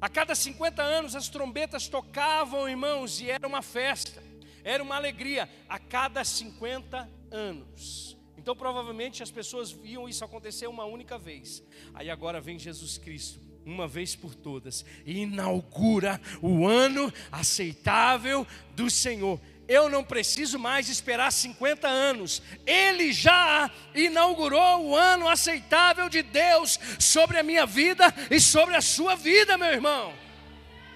A 0.00 0.08
cada 0.08 0.34
50 0.34 0.82
anos 0.82 1.16
as 1.16 1.28
trombetas 1.28 1.88
tocavam, 1.88 2.68
irmãos, 2.68 3.20
e 3.20 3.28
era 3.28 3.46
uma 3.46 3.62
festa, 3.62 4.22
era 4.62 4.82
uma 4.82 4.96
alegria. 4.96 5.48
A 5.68 5.78
cada 5.78 6.24
50 6.24 7.08
anos. 7.30 8.16
Então, 8.42 8.56
provavelmente 8.56 9.22
as 9.22 9.30
pessoas 9.30 9.70
viam 9.70 10.08
isso 10.08 10.24
acontecer 10.24 10.66
uma 10.66 10.84
única 10.84 11.16
vez. 11.16 11.62
Aí 11.94 12.10
agora 12.10 12.40
vem 12.40 12.58
Jesus 12.58 12.98
Cristo, 12.98 13.38
uma 13.64 13.86
vez 13.86 14.16
por 14.16 14.34
todas, 14.34 14.84
e 15.06 15.20
inaugura 15.20 16.20
o 16.42 16.66
ano 16.66 17.12
aceitável 17.30 18.44
do 18.74 18.90
Senhor. 18.90 19.40
Eu 19.68 19.88
não 19.88 20.02
preciso 20.02 20.58
mais 20.58 20.88
esperar 20.88 21.32
50 21.32 21.86
anos. 21.86 22.42
Ele 22.66 23.12
já 23.12 23.70
inaugurou 23.94 24.86
o 24.86 24.96
ano 24.96 25.28
aceitável 25.28 26.08
de 26.08 26.20
Deus 26.20 26.80
sobre 26.98 27.38
a 27.38 27.44
minha 27.44 27.64
vida 27.64 28.12
e 28.28 28.40
sobre 28.40 28.74
a 28.74 28.80
sua 28.80 29.14
vida, 29.14 29.56
meu 29.56 29.68
irmão. 29.68 30.12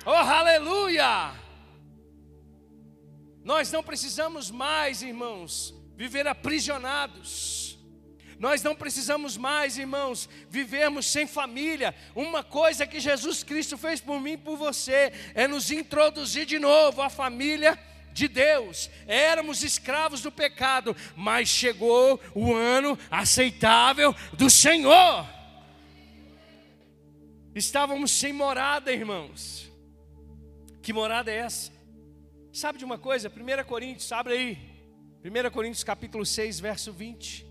Oh, 0.04 0.10
aleluia! 0.10 1.32
Nós 3.44 3.70
não 3.70 3.84
precisamos 3.84 4.50
mais, 4.50 5.00
irmãos, 5.00 5.72
viver 5.96 6.26
aprisionados. 6.26 7.78
Nós 8.38 8.62
não 8.62 8.76
precisamos 8.76 9.36
mais, 9.36 9.78
irmãos, 9.78 10.28
vivermos 10.50 11.06
sem 11.06 11.26
família. 11.26 11.94
Uma 12.14 12.44
coisa 12.44 12.86
que 12.86 13.00
Jesus 13.00 13.42
Cristo 13.42 13.78
fez 13.78 14.00
por 14.00 14.20
mim 14.20 14.32
e 14.32 14.38
por 14.38 14.58
você 14.58 15.10
é 15.34 15.48
nos 15.48 15.70
introduzir 15.70 16.44
de 16.44 16.58
novo 16.58 17.00
à 17.00 17.08
família 17.08 17.78
de 18.12 18.28
Deus. 18.28 18.90
Éramos 19.06 19.62
escravos 19.62 20.20
do 20.20 20.30
pecado, 20.30 20.94
mas 21.16 21.48
chegou 21.48 22.20
o 22.34 22.54
ano 22.54 22.98
aceitável 23.10 24.14
do 24.34 24.50
Senhor. 24.50 25.26
Estávamos 27.54 28.10
sem 28.10 28.34
morada, 28.34 28.92
irmãos. 28.92 29.72
Que 30.82 30.92
morada 30.92 31.32
é 31.32 31.36
essa? 31.36 31.72
Sabe 32.52 32.78
de 32.78 32.84
uma 32.84 32.98
coisa? 32.98 33.30
1 33.30 33.64
Coríntios, 33.64 34.12
abre 34.12 34.34
aí. 34.34 34.75
1 35.26 35.50
Coríntios 35.50 35.82
capítulo 35.82 36.24
6, 36.24 36.60
verso 36.60 36.92
20. 36.92 37.44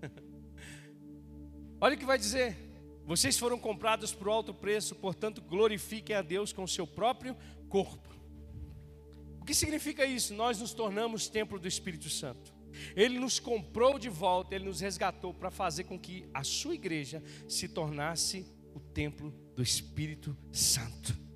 Olha 1.80 1.96
o 1.96 1.98
que 1.98 2.04
vai 2.04 2.16
dizer. 2.16 2.56
Vocês 3.04 3.36
foram 3.36 3.58
comprados 3.58 4.14
por 4.14 4.28
alto 4.28 4.54
preço, 4.54 4.94
portanto 4.94 5.42
glorifiquem 5.42 6.14
a 6.14 6.22
Deus 6.22 6.52
com 6.52 6.62
o 6.62 6.68
seu 6.68 6.86
próprio 6.86 7.36
corpo. 7.68 8.08
O 9.40 9.44
que 9.44 9.54
significa 9.54 10.06
isso? 10.06 10.34
Nós 10.34 10.60
nos 10.60 10.72
tornamos 10.72 11.28
templo 11.28 11.58
do 11.58 11.66
Espírito 11.66 12.08
Santo. 12.08 12.54
Ele 12.94 13.18
nos 13.18 13.40
comprou 13.40 13.98
de 13.98 14.08
volta, 14.08 14.54
ele 14.54 14.66
nos 14.66 14.78
resgatou 14.78 15.34
para 15.34 15.50
fazer 15.50 15.82
com 15.82 15.98
que 15.98 16.30
a 16.32 16.44
sua 16.44 16.76
igreja 16.76 17.20
se 17.48 17.68
tornasse 17.68 18.46
o 18.72 18.78
templo 18.78 19.32
do 19.56 19.64
Espírito 19.64 20.38
Santo. 20.52 21.31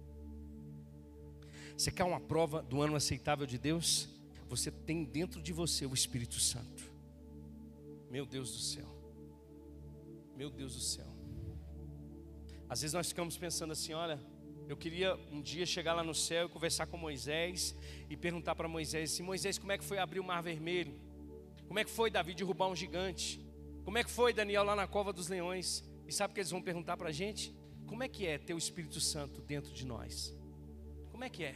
Você 1.76 1.90
quer 1.90 2.04
uma 2.04 2.20
prova 2.20 2.62
do 2.62 2.80
ano 2.80 2.96
aceitável 2.96 3.46
de 3.46 3.58
Deus? 3.58 4.08
Você 4.48 4.70
tem 4.70 5.04
dentro 5.04 5.42
de 5.42 5.52
você 5.52 5.84
o 5.84 5.92
Espírito 5.92 6.40
Santo. 6.40 6.90
Meu 8.10 8.24
Deus 8.24 8.52
do 8.52 8.58
céu. 8.58 8.86
Meu 10.34 10.48
Deus 10.48 10.74
do 10.74 10.80
céu. 10.80 11.06
Às 12.68 12.80
vezes 12.80 12.94
nós 12.94 13.08
ficamos 13.08 13.36
pensando 13.36 13.72
assim: 13.72 13.92
olha, 13.92 14.18
eu 14.68 14.76
queria 14.76 15.16
um 15.30 15.42
dia 15.42 15.66
chegar 15.66 15.92
lá 15.92 16.02
no 16.02 16.14
céu 16.14 16.46
e 16.46 16.48
conversar 16.48 16.86
com 16.86 16.96
Moisés 16.96 17.76
e 18.08 18.16
perguntar 18.16 18.54
para 18.54 18.66
Moisés 18.66 19.12
assim: 19.12 19.22
Moisés, 19.22 19.58
como 19.58 19.72
é 19.72 19.76
que 19.76 19.84
foi 19.84 19.98
abrir 19.98 20.20
o 20.20 20.24
mar 20.24 20.42
vermelho? 20.42 20.98
Como 21.66 21.78
é 21.78 21.84
que 21.84 21.90
foi 21.90 22.10
Davi 22.10 22.34
derrubar 22.34 22.68
um 22.68 22.76
gigante? 22.76 23.44
Como 23.84 23.98
é 23.98 24.04
que 24.04 24.10
foi 24.10 24.32
Daniel 24.32 24.64
lá 24.64 24.74
na 24.74 24.86
cova 24.86 25.12
dos 25.12 25.28
leões? 25.28 25.84
E 26.06 26.12
sabe 26.12 26.32
o 26.32 26.34
que 26.34 26.40
eles 26.40 26.50
vão 26.50 26.62
perguntar 26.62 26.96
para 26.96 27.10
a 27.10 27.12
gente? 27.12 27.54
Como 27.86 28.02
é 28.02 28.08
que 28.08 28.26
é 28.26 28.38
ter 28.38 28.54
o 28.54 28.58
Espírito 28.58 29.00
Santo 29.00 29.40
dentro 29.42 29.72
de 29.72 29.86
nós? 29.86 30.36
Como 31.16 31.24
é 31.24 31.31
que 31.31 31.44
é? 31.44 31.55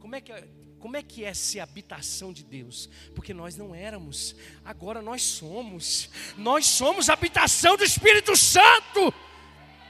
Como 0.00 0.16
é 0.16 0.20
que 0.22 0.32
é? 0.32 0.48
Como 0.78 0.96
é 0.96 1.02
que 1.02 1.22
é 1.22 1.34
ser 1.34 1.60
habitação 1.60 2.32
de 2.32 2.42
Deus? 2.42 2.88
Porque 3.14 3.34
nós 3.34 3.54
não 3.54 3.74
éramos, 3.74 4.34
agora 4.64 5.02
nós 5.02 5.20
somos. 5.20 6.08
Nós 6.38 6.64
somos 6.64 7.10
habitação 7.10 7.76
do 7.76 7.84
Espírito 7.84 8.34
Santo. 8.34 9.12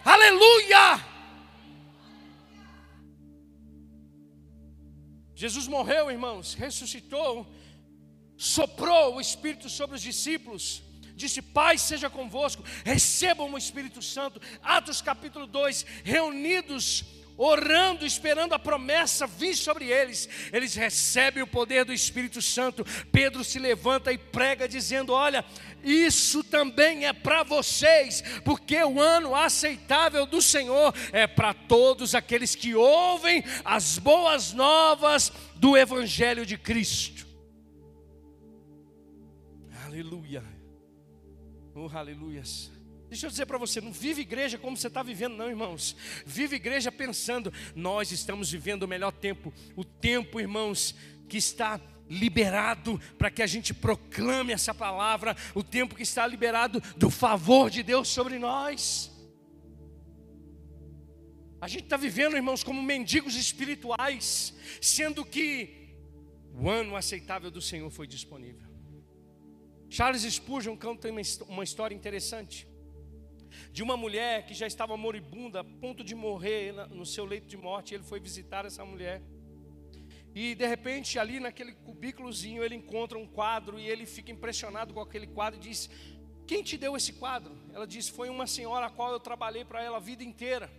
Aleluia! 0.05 0.99
Jesus 5.37 5.69
morreu, 5.69 6.11
irmãos, 6.11 6.55
ressuscitou, 6.55 7.47
soprou 8.37 9.14
o 9.14 9.21
Espírito 9.21 9.69
sobre 9.71 9.95
os 9.95 10.03
discípulos 10.03 10.83
disse: 11.14 11.40
Pai 11.40 11.79
seja 11.79 12.11
convosco, 12.11 12.62
recebam 12.85 13.51
o 13.51 13.57
Espírito 13.57 14.03
Santo. 14.03 14.40
Atos 14.61 15.01
capítulo 15.01 15.47
2: 15.47 15.87
reunidos 16.05 17.05
orando, 17.37 18.07
esperando 18.07 18.55
a 18.55 18.59
promessa 18.59 19.27
vir 19.27 19.57
sobre 19.57 19.87
eles, 19.87 20.29
eles 20.53 20.75
recebem 20.75 21.42
o 21.42 21.46
poder 21.46 21.85
do 21.85 21.92
Espírito 21.92 22.40
Santo. 22.40 22.85
Pedro 23.12 23.44
se 23.44 23.59
levanta 23.59 24.12
e 24.12 24.18
prega, 24.18 24.68
dizendo: 24.68 25.12
Olha, 25.12 25.44
isso 25.83 26.42
também 26.42 27.07
é 27.07 27.12
para 27.12 27.42
vocês, 27.42 28.22
porque 28.44 28.83
o 28.83 29.01
ano 29.01 29.35
aceitável 29.35 30.27
do 30.27 30.40
Senhor 30.40 30.94
é 31.12 31.27
para 31.27 31.53
todos 31.53 32.14
aqueles 32.14 32.55
que 32.55 32.75
ouvem 32.75 33.44
as 33.64 33.99
boas 33.99 34.53
novas 34.53 35.33
do 35.57 35.77
Evangelho 35.77 36.46
de 36.46 36.57
Cristo. 36.57 37.27
Aleluia, 39.85 40.42
oh 41.75 41.88
aleluias. 41.96 42.76
Deixa 43.09 43.27
eu 43.27 43.31
dizer 43.31 43.47
para 43.47 43.59
você, 43.59 43.81
não 43.81 43.92
vive 43.92 44.23
igreja 44.23 44.59
como 44.59 44.77
você 44.77 44.88
está 44.88 45.03
vivendo, 45.03 45.37
não, 45.37 45.49
irmãos. 45.49 45.97
Vive 46.25 46.57
igreja 46.57 46.90
pensando, 46.90 47.53
nós 47.75 48.11
estamos 48.11 48.51
vivendo 48.51 48.83
o 48.83 48.88
melhor 48.88 49.12
tempo, 49.12 49.53
o 49.77 49.85
tempo, 49.85 50.40
irmãos, 50.40 50.95
que 51.29 51.37
está 51.37 51.81
liberado 52.09 53.01
para 53.16 53.31
que 53.31 53.42
a 53.42 53.47
gente 53.47 53.73
proclame 53.73 54.53
essa 54.53 54.75
palavra, 54.75 55.37
o 55.55 55.62
tempo 55.62 55.95
que 55.95 56.03
está 56.03 56.27
liberado 56.27 56.81
do 56.97 57.11
favor 57.11 57.71
de 57.71 57.83
Deus 57.83 58.09
sobre 58.09 58.38
nós. 58.38 59.12
A 61.61 61.69
gente 61.69 61.85
está 61.85 61.97
vivendo, 61.97 62.37
irmãos, 62.37 62.62
como 62.62 62.83
mendigos 62.83 63.35
espirituais, 63.35 64.53
sendo 64.81 65.25
que 65.25 65.97
o 66.53 66.69
ano 66.69 66.97
aceitável 66.97 67.51
do 67.51 67.62
Senhor 67.62 67.90
foi 67.90 68.07
disponível. 68.07 68.66
Charles 69.88 70.23
Spurgeon 70.23 70.77
conta 70.77 71.09
uma 71.49 71.62
história 71.62 71.95
interessante 71.95 72.66
de 73.73 73.83
uma 73.83 73.97
mulher 73.97 74.47
que 74.47 74.55
já 74.55 74.66
estava 74.66 74.97
moribunda, 74.97 75.61
a 75.61 75.64
ponto 75.64 76.03
de 76.03 76.14
morrer 76.14 76.73
no 76.90 77.07
seu 77.07 77.25
leito 77.25 77.47
de 77.47 77.57
morte. 77.57 77.95
Ele 77.95 78.03
foi 78.03 78.21
visitar 78.21 78.64
essa 78.64 78.85
mulher. 78.85 79.23
E 80.35 80.55
de 80.55 80.66
repente, 80.66 81.19
ali 81.19 81.40
naquele 81.40 81.73
cubículozinho, 81.73 82.62
ele 82.62 82.75
encontra 82.75 83.16
um 83.16 83.27
quadro 83.27 83.79
e 83.79 83.88
ele 83.88 84.05
fica 84.05 84.31
impressionado 84.31 84.92
com 84.92 85.01
aquele 85.01 85.27
quadro 85.27 85.59
e 85.59 85.62
diz: 85.62 85.88
Quem 86.47 86.62
te 86.62 86.77
deu 86.77 86.95
esse 86.95 87.14
quadro? 87.14 87.57
Ela 87.73 87.87
diz: 87.87 88.09
Foi 88.09 88.29
uma 88.29 88.47
senhora 88.47 88.87
a 88.87 88.90
qual 88.90 89.12
eu 89.12 89.19
trabalhei 89.19 89.64
para 89.64 89.83
ela 89.83 89.97
a 89.97 90.01
vida 90.01 90.23
inteira. 90.23 90.71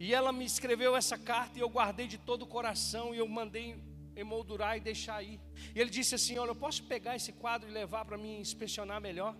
E 0.00 0.14
ela 0.14 0.32
me 0.32 0.44
escreveu 0.44 0.96
essa 0.96 1.18
carta 1.18 1.58
e 1.58 1.60
eu 1.60 1.68
guardei 1.68 2.06
de 2.06 2.16
todo 2.16 2.42
o 2.42 2.46
coração 2.46 3.14
e 3.14 3.18
eu 3.18 3.28
mandei 3.28 3.76
emoldurar 4.16 4.76
e 4.76 4.80
deixar 4.80 5.16
aí. 5.16 5.38
E 5.74 5.80
ele 5.80 5.90
disse 5.90 6.14
assim: 6.14 6.38
Olha, 6.38 6.50
eu 6.50 6.56
posso 6.56 6.82
pegar 6.84 7.16
esse 7.16 7.32
quadro 7.32 7.68
e 7.68 7.72
levar 7.72 8.06
para 8.06 8.16
mim 8.16 8.38
inspecionar 8.38 9.00
melhor? 9.00 9.36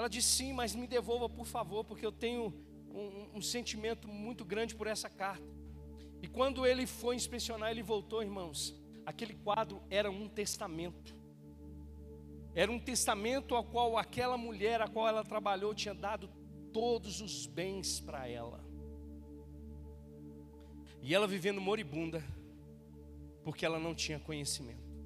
Ela 0.00 0.08
disse: 0.08 0.28
Sim, 0.28 0.54
mas 0.54 0.74
me 0.74 0.86
devolva, 0.86 1.28
por 1.28 1.44
favor, 1.44 1.84
porque 1.84 2.06
eu 2.06 2.10
tenho 2.10 2.54
um, 2.88 3.36
um 3.36 3.42
sentimento 3.42 4.08
muito 4.08 4.46
grande 4.46 4.74
por 4.74 4.86
essa 4.86 5.10
carta. 5.10 5.44
E 6.22 6.26
quando 6.26 6.66
ele 6.66 6.86
foi 6.86 7.16
inspecionar, 7.16 7.70
ele 7.70 7.82
voltou, 7.82 8.22
irmãos. 8.22 8.74
Aquele 9.04 9.34
quadro 9.34 9.82
era 9.90 10.10
um 10.10 10.26
testamento. 10.26 11.14
Era 12.54 12.72
um 12.72 12.78
testamento 12.78 13.54
ao 13.54 13.62
qual 13.62 13.98
aquela 13.98 14.38
mulher 14.38 14.80
a 14.80 14.88
qual 14.88 15.06
ela 15.06 15.22
trabalhou 15.22 15.74
tinha 15.74 15.94
dado 15.94 16.30
todos 16.72 17.20
os 17.20 17.44
bens 17.44 18.00
para 18.00 18.26
ela. 18.26 18.64
E 21.02 21.14
ela 21.14 21.26
vivendo 21.26 21.60
moribunda, 21.60 22.24
porque 23.44 23.66
ela 23.66 23.78
não 23.78 23.94
tinha 23.94 24.18
conhecimento, 24.18 24.96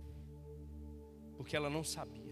porque 1.36 1.56
ela 1.56 1.68
não 1.68 1.82
sabia. 1.82 2.23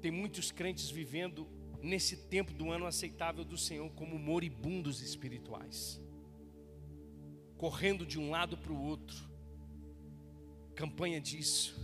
Tem 0.00 0.10
muitos 0.10 0.50
crentes 0.50 0.90
vivendo 0.90 1.46
nesse 1.82 2.16
tempo 2.16 2.52
do 2.52 2.70
ano 2.70 2.86
aceitável 2.86 3.44
do 3.44 3.56
Senhor 3.56 3.90
como 3.92 4.18
moribundos 4.18 5.00
espirituais, 5.00 6.00
correndo 7.56 8.06
de 8.06 8.18
um 8.18 8.30
lado 8.30 8.56
para 8.56 8.72
o 8.72 8.82
outro, 8.82 9.16
campanha 10.74 11.20
disso, 11.20 11.74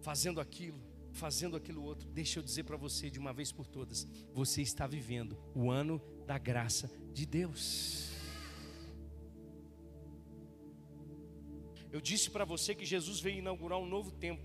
fazendo 0.00 0.40
aquilo, 0.40 0.80
fazendo 1.12 1.56
aquilo 1.56 1.82
outro. 1.82 2.08
Deixa 2.08 2.38
eu 2.38 2.42
dizer 2.42 2.64
para 2.64 2.76
você 2.76 3.10
de 3.10 3.18
uma 3.18 3.32
vez 3.32 3.50
por 3.50 3.66
todas: 3.66 4.06
você 4.32 4.62
está 4.62 4.86
vivendo 4.86 5.36
o 5.54 5.70
ano 5.70 6.00
da 6.26 6.38
graça 6.38 6.90
de 7.12 7.26
Deus. 7.26 8.08
Eu 11.90 12.00
disse 12.00 12.30
para 12.30 12.44
você 12.44 12.74
que 12.74 12.84
Jesus 12.84 13.18
veio 13.18 13.38
inaugurar 13.38 13.78
um 13.78 13.86
novo 13.86 14.12
tempo. 14.12 14.44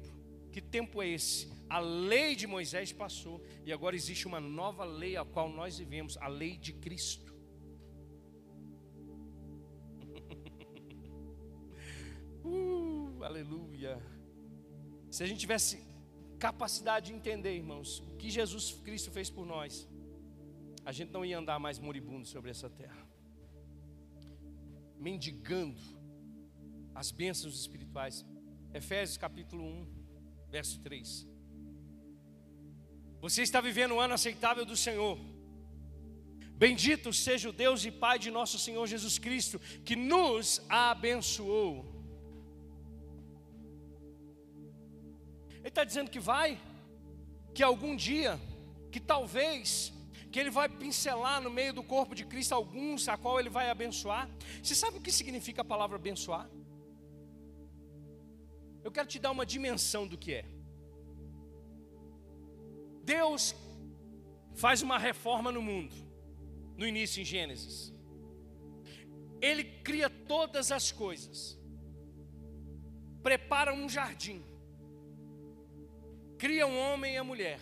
Que 0.52 0.62
tempo 0.62 1.02
é 1.02 1.10
esse? 1.10 1.52
A 1.74 1.80
lei 1.80 2.36
de 2.36 2.46
Moisés 2.46 2.92
passou 2.92 3.44
e 3.66 3.74
agora 3.74 3.96
existe 3.96 4.28
uma 4.28 4.40
nova 4.40 4.84
lei 4.84 5.18
a 5.18 5.26
qual 5.26 5.50
nós 5.50 5.80
vivemos, 5.80 6.16
a 6.18 6.28
lei 6.28 6.56
de 6.56 6.72
Cristo. 6.72 7.34
uh, 12.46 13.24
aleluia. 13.24 14.00
Se 15.10 15.24
a 15.24 15.26
gente 15.26 15.40
tivesse 15.40 15.84
capacidade 16.38 17.08
de 17.08 17.14
entender, 17.14 17.56
irmãos, 17.56 18.02
o 18.02 18.18
que 18.18 18.30
Jesus 18.30 18.74
Cristo 18.86 19.10
fez 19.10 19.32
por 19.32 19.44
nós, 19.44 19.90
a 20.86 20.92
gente 20.92 21.10
não 21.10 21.26
ia 21.26 21.40
andar 21.40 21.58
mais 21.58 21.80
moribundo 21.80 22.28
sobre 22.28 22.52
essa 22.52 22.70
terra, 22.70 23.04
mendigando 25.00 25.82
as 26.94 27.10
bênçãos 27.10 27.60
espirituais. 27.60 28.24
Efésios 28.72 29.18
capítulo 29.18 29.66
1, 29.66 29.88
verso 30.52 30.80
3. 30.82 31.33
Você 33.26 33.42
está 33.42 33.62
vivendo 33.62 33.94
um 33.94 34.02
ano 34.02 34.16
aceitável 34.16 34.66
do 34.66 34.76
Senhor. 34.76 35.18
Bendito 36.64 37.14
seja 37.14 37.48
o 37.50 37.54
Deus 37.54 37.86
e 37.86 37.92
Pai 38.04 38.20
de 38.20 38.30
nosso 38.30 38.58
Senhor 38.60 38.86
Jesus 38.86 39.18
Cristo, 39.18 39.58
que 39.86 39.96
nos 39.96 40.62
abençoou. 40.68 41.74
Ele 45.60 45.70
está 45.70 45.86
dizendo 45.86 46.12
que 46.12 46.20
vai, 46.20 46.60
que 47.56 47.64
algum 47.64 47.96
dia, 47.96 48.38
que 48.92 49.00
talvez, 49.00 49.94
que 50.30 50.38
Ele 50.38 50.52
vai 50.60 50.68
pincelar 50.68 51.40
no 51.40 51.50
meio 51.50 51.74
do 51.74 51.82
corpo 51.82 52.14
de 52.14 52.26
Cristo 52.26 52.54
alguns 52.54 53.08
a 53.08 53.16
qual 53.16 53.40
Ele 53.40 53.50
vai 53.50 53.70
abençoar. 53.70 54.30
Você 54.62 54.76
sabe 54.76 54.98
o 54.98 55.02
que 55.02 55.14
significa 55.14 55.62
a 55.62 55.66
palavra 55.74 55.96
abençoar? 55.96 56.50
Eu 58.84 58.92
quero 58.92 59.08
te 59.08 59.18
dar 59.18 59.32
uma 59.32 59.46
dimensão 59.46 60.06
do 60.06 60.18
que 60.18 60.34
é. 60.34 60.53
Deus 63.04 63.56
faz 64.56 64.82
uma 64.82 64.98
reforma 64.98 65.52
no 65.52 65.62
mundo, 65.62 65.96
no 66.78 66.88
início 66.88 67.22
em 67.22 67.26
Gênesis. 67.26 67.94
Ele 69.42 69.64
cria 69.64 70.10
todas 70.10 70.72
as 70.72 70.92
coisas, 70.92 71.60
prepara 73.22 73.74
um 73.74 73.90
jardim, 73.90 74.42
cria 76.38 76.66
um 76.66 76.78
homem 76.78 77.16
e 77.16 77.18
a 77.18 77.24
mulher, 77.24 77.60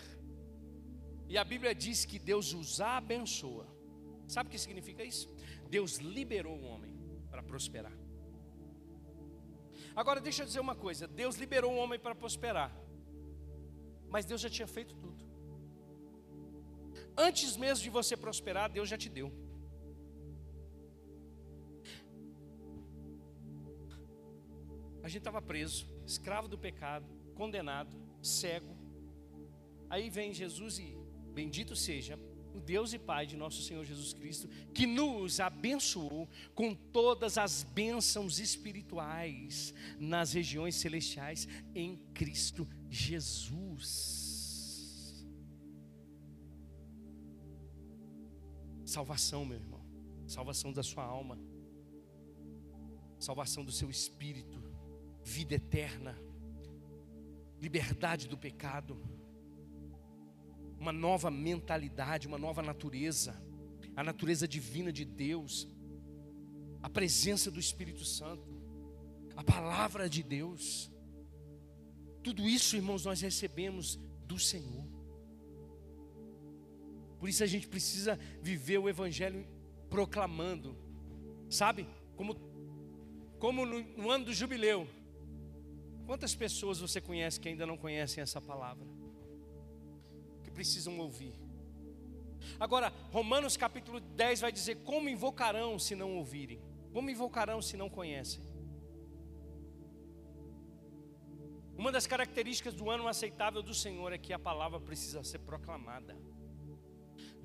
e 1.28 1.38
a 1.38 1.44
Bíblia 1.44 1.74
diz 1.74 2.06
que 2.06 2.20
Deus 2.20 2.54
os 2.54 2.80
abençoa. 2.80 3.68
Sabe 4.28 4.48
o 4.48 4.52
que 4.52 4.60
significa 4.60 5.04
isso? 5.04 5.34
Deus 5.70 5.98
liberou 5.98 6.58
o 6.58 6.66
homem 6.66 6.94
para 7.32 7.42
prosperar. 7.42 7.98
Agora 9.96 10.22
deixa 10.22 10.44
eu 10.44 10.46
dizer 10.46 10.60
uma 10.60 10.76
coisa: 10.76 11.08
Deus 11.08 11.36
liberou 11.38 11.74
o 11.74 11.78
homem 11.78 12.00
para 12.00 12.14
prosperar, 12.14 12.72
mas 14.08 14.26
Deus 14.26 14.42
já 14.42 14.50
tinha 14.50 14.68
feito 14.68 14.94
tudo. 14.96 15.31
Antes 17.28 17.56
mesmo 17.56 17.84
de 17.84 17.92
você 17.92 18.18
prosperar, 18.18 18.68
Deus 18.78 18.90
já 18.90 18.98
te 18.98 19.10
deu. 19.18 19.32
A 25.04 25.08
gente 25.08 25.20
estava 25.20 25.42
preso, 25.42 25.88
escravo 26.06 26.48
do 26.48 26.58
pecado, 26.58 27.06
condenado, 27.36 27.96
cego. 28.24 28.76
Aí 29.88 30.10
vem 30.10 30.34
Jesus 30.34 30.80
e 30.80 30.98
bendito 31.40 31.76
seja 31.76 32.18
o 32.56 32.60
Deus 32.60 32.92
e 32.92 33.00
Pai 33.00 33.26
de 33.26 33.38
nosso 33.38 33.62
Senhor 33.62 33.86
Jesus 33.86 34.14
Cristo, 34.14 34.48
que 34.74 34.86
nos 34.86 35.40
abençoou 35.40 36.28
com 36.56 36.74
todas 36.74 37.38
as 37.38 37.64
bênçãos 37.64 38.40
espirituais 38.40 39.74
nas 40.00 40.34
regiões 40.34 40.76
celestiais 40.76 41.48
em 41.74 41.98
Cristo 42.14 42.68
Jesus. 42.90 44.21
Salvação, 48.92 49.46
meu 49.46 49.58
irmão. 49.58 49.80
Salvação 50.28 50.74
da 50.74 50.84
sua 50.84 51.06
alma. 51.06 51.40
Salvação 53.18 53.64
do 53.64 53.72
seu 53.72 53.90
espírito. 53.90 54.62
Vida 55.24 55.56
eterna. 55.56 56.14
Liberdade 57.62 58.28
do 58.28 58.38
pecado. 58.38 59.02
Uma 60.78 60.92
nova 60.92 61.32
mentalidade, 61.32 62.28
uma 62.28 62.38
nova 62.38 62.62
natureza. 62.62 63.42
A 63.96 64.04
natureza 64.04 64.46
divina 64.46 64.92
de 64.92 65.06
Deus. 65.06 65.70
A 66.84 66.90
presença 66.90 67.50
do 67.50 67.62
Espírito 67.62 68.04
Santo. 68.04 68.46
A 69.38 69.44
palavra 69.44 70.10
de 70.10 70.22
Deus. 70.22 70.92
Tudo 72.22 72.46
isso, 72.46 72.76
irmãos, 72.76 73.06
nós 73.06 73.22
recebemos 73.22 73.98
do 74.28 74.38
Senhor. 74.38 74.91
Por 77.22 77.30
isso 77.30 77.42
a 77.42 77.48
gente 77.48 77.70
precisa 77.70 78.20
viver 78.42 78.80
o 78.80 78.90
Evangelho 78.90 79.48
proclamando 79.90 80.76
Sabe? 81.52 81.86
Como, 82.16 82.34
como 83.38 83.66
no, 83.66 83.82
no 83.82 84.10
ano 84.10 84.26
do 84.26 84.34
jubileu. 84.34 84.88
Quantas 86.08 86.34
pessoas 86.34 86.80
você 86.80 87.02
conhece 87.02 87.42
que 87.42 87.50
ainda 87.50 87.66
não 87.66 87.76
conhecem 87.76 88.22
essa 88.22 88.40
palavra? 88.40 88.88
Que 90.44 90.50
precisam 90.50 90.98
ouvir. 90.98 91.34
Agora, 92.58 92.92
Romanos 93.12 93.58
capítulo 93.58 94.00
10 94.00 94.40
vai 94.40 94.52
dizer: 94.52 94.78
Como 94.86 95.10
invocarão 95.10 95.78
se 95.78 95.94
não 95.94 96.16
ouvirem? 96.16 96.62
Como 96.94 97.10
invocarão 97.10 97.62
se 97.62 97.76
não 97.76 97.90
conhecem? 97.90 98.42
Uma 101.78 101.92
das 101.92 102.08
características 102.08 102.74
do 102.74 102.90
ano 102.90 103.10
aceitável 103.10 103.62
do 103.62 103.74
Senhor 103.74 104.14
é 104.14 104.18
que 104.18 104.32
a 104.32 104.40
palavra 104.40 104.80
precisa 104.80 105.22
ser 105.22 105.40
proclamada. 105.40 106.16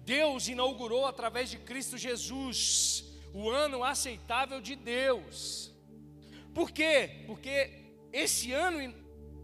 Deus 0.06 0.46
inaugurou 0.46 1.04
através 1.04 1.50
de 1.50 1.58
Cristo 1.58 1.98
Jesus 1.98 3.04
o 3.34 3.50
ano 3.50 3.82
aceitável 3.82 4.60
de 4.60 4.76
Deus. 4.76 5.74
Por 6.54 6.70
quê? 6.70 7.24
Porque 7.26 7.52
esse 8.12 8.52
ano 8.52 8.94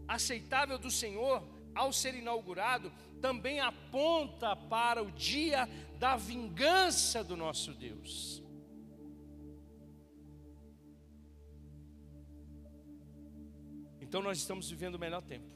aceitável 0.07 0.77
do 0.77 0.89
Senhor, 0.89 1.43
ao 1.75 1.91
ser 1.91 2.15
inaugurado, 2.15 2.91
também 3.21 3.59
aponta 3.59 4.55
para 4.55 5.03
o 5.03 5.11
dia 5.11 5.67
da 5.99 6.15
vingança 6.15 7.21
do 7.23 7.35
nosso 7.35 7.73
Deus. 7.73 8.41
Então 13.99 14.21
nós 14.21 14.37
estamos 14.37 14.69
vivendo 14.69 14.95
o 14.95 14.99
melhor 14.99 15.21
tempo. 15.23 15.52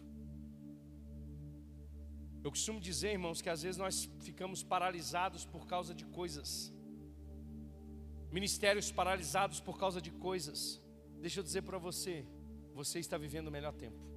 Eu 2.43 2.52
costumo 2.52 2.80
dizer, 2.80 3.12
irmãos, 3.12 3.41
que 3.41 3.50
às 3.50 3.62
vezes 3.63 3.78
nós 3.78 4.10
ficamos 4.19 4.63
paralisados 4.63 5.45
por 5.45 5.65
causa 5.67 5.93
de 5.93 6.06
coisas, 6.06 6.73
ministérios 8.32 8.91
paralisados 8.91 9.60
por 9.60 9.78
causa 9.78 10.02
de 10.02 10.12
coisas. 10.12 10.82
Deixa 11.19 11.39
eu 11.39 11.43
dizer 11.43 11.63
para 11.63 11.78
você, 11.78 12.26
você 12.73 13.00
está 13.00 13.17
vivendo 13.17 13.47
o 13.47 13.52
melhor 13.52 13.73
tempo. 13.73 14.08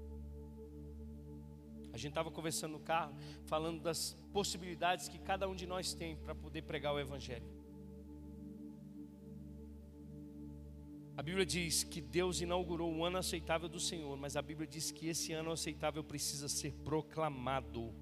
A 1.93 1.97
gente 1.97 2.11
estava 2.11 2.31
conversando 2.31 2.73
no 2.73 2.81
carro, 2.81 3.15
falando 3.47 3.81
das 3.81 4.15
possibilidades 4.33 5.09
que 5.09 5.19
cada 5.19 5.49
um 5.49 5.55
de 5.55 5.67
nós 5.67 5.93
tem 5.93 6.17
para 6.17 6.35
poder 6.35 6.63
pregar 6.63 6.95
o 6.95 7.01
Evangelho. 7.01 7.61
A 11.17 11.23
Bíblia 11.23 11.45
diz 11.45 11.83
que 11.83 12.01
Deus 12.01 12.41
inaugurou 12.41 12.95
o 12.95 13.05
ano 13.05 13.19
aceitável 13.19 13.69
do 13.69 13.81
Senhor, 13.81 14.17
mas 14.17 14.37
a 14.37 14.43
Bíblia 14.43 14.67
diz 14.67 14.91
que 14.91 15.09
esse 15.09 15.33
ano 15.33 15.51
aceitável 15.51 16.03
precisa 16.03 16.49
ser 16.49 16.73
proclamado. 16.85 17.93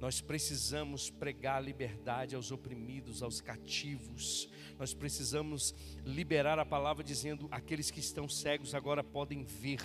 Nós 0.00 0.20
precisamos 0.20 1.10
pregar 1.10 1.62
liberdade 1.62 2.36
aos 2.36 2.52
oprimidos, 2.52 3.22
aos 3.22 3.40
cativos. 3.40 4.48
Nós 4.78 4.94
precisamos 4.94 5.74
liberar 6.04 6.58
a 6.58 6.64
palavra 6.64 7.02
dizendo: 7.02 7.48
aqueles 7.50 7.90
que 7.90 7.98
estão 7.98 8.28
cegos 8.28 8.74
agora 8.74 9.02
podem 9.02 9.42
ver. 9.42 9.82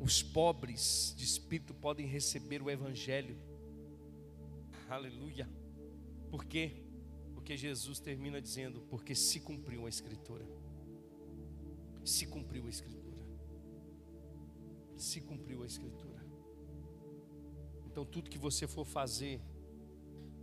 Os 0.00 0.22
pobres 0.22 1.12
de 1.16 1.24
espírito 1.24 1.74
podem 1.74 2.06
receber 2.06 2.62
o 2.62 2.70
evangelho. 2.70 3.36
Aleluia. 4.88 5.48
Por 6.30 6.44
quê? 6.46 6.82
Porque 7.34 7.58
Jesus 7.58 7.98
termina 7.98 8.40
dizendo: 8.40 8.80
porque 8.88 9.14
se 9.14 9.40
cumpriu 9.40 9.84
a 9.84 9.88
Escritura. 9.88 10.46
Se 12.04 12.26
cumpriu 12.26 12.64
a 12.66 12.70
Escritura. 12.70 13.18
Se 14.96 15.20
cumpriu 15.20 15.62
a 15.62 15.66
Escritura. 15.66 16.17
Então, 17.98 18.06
tudo 18.06 18.30
que 18.30 18.38
você 18.38 18.64
for 18.64 18.84
fazer, 18.84 19.40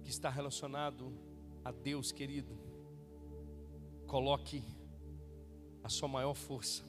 que 0.03 0.09
está 0.09 0.29
relacionado 0.29 1.17
a 1.63 1.71
Deus, 1.71 2.11
querido, 2.11 2.53
coloque 4.07 4.61
a 5.81 5.87
sua 5.87 6.09
maior 6.09 6.33
força. 6.33 6.83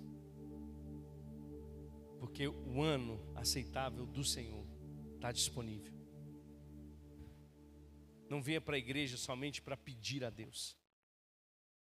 Porque 2.18 2.48
o 2.48 2.82
ano 2.82 3.20
aceitável 3.36 4.04
do 4.06 4.24
Senhor 4.24 4.66
está 5.14 5.30
disponível. 5.30 5.94
Não 8.28 8.42
venha 8.42 8.60
para 8.60 8.74
a 8.74 8.80
igreja 8.80 9.16
somente 9.16 9.62
para 9.62 9.76
pedir 9.76 10.24
a 10.24 10.30
Deus. 10.30 10.76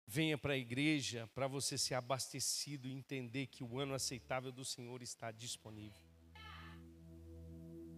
Venha 0.06 0.38
para 0.38 0.54
a 0.54 0.56
igreja 0.56 1.28
para 1.34 1.46
você 1.46 1.76
ser 1.76 1.92
abastecido 1.92 2.88
e 2.88 2.92
entender 2.94 3.48
que 3.48 3.62
o 3.62 3.78
ano 3.78 3.92
aceitável 3.92 4.50
do 4.50 4.64
Senhor 4.64 5.02
está 5.02 5.30
disponível. 5.30 6.11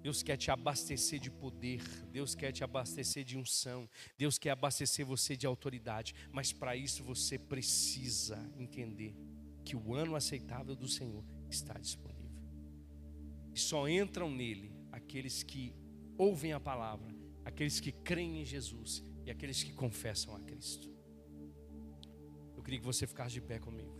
Deus 0.04 0.22
quer 0.22 0.36
te 0.36 0.52
abastecer 0.52 1.18
de 1.18 1.30
poder, 1.30 1.82
Deus 2.12 2.36
quer 2.36 2.52
te 2.52 2.62
abastecer 2.62 3.24
de 3.24 3.36
unção, 3.36 3.90
Deus 4.16 4.38
quer 4.38 4.50
abastecer 4.50 5.04
você 5.04 5.36
de 5.36 5.46
autoridade, 5.46 6.14
mas 6.30 6.52
para 6.52 6.76
isso 6.76 7.02
você 7.02 7.36
precisa 7.38 8.38
entender 8.56 9.16
que 9.64 9.74
o 9.74 9.94
ano 9.94 10.14
aceitável 10.14 10.76
do 10.76 10.86
Senhor 10.86 11.24
está 11.50 11.74
disponível. 11.78 12.22
E 13.52 13.58
só 13.58 13.88
entram 13.88 14.30
nele 14.30 14.70
aqueles 14.92 15.42
que 15.42 15.74
ouvem 16.16 16.52
a 16.52 16.60
palavra 16.60 17.24
aqueles 17.44 17.78
que 17.78 17.92
creem 17.92 18.40
em 18.40 18.44
Jesus 18.44 19.04
e 19.24 19.30
aqueles 19.30 19.62
que 19.62 19.72
confessam 19.72 20.34
a 20.34 20.40
Cristo. 20.40 20.90
Eu 22.56 22.62
queria 22.62 22.80
que 22.80 22.86
você 22.86 23.06
ficasse 23.06 23.34
de 23.34 23.40
pé 23.40 23.58
comigo. 23.58 23.94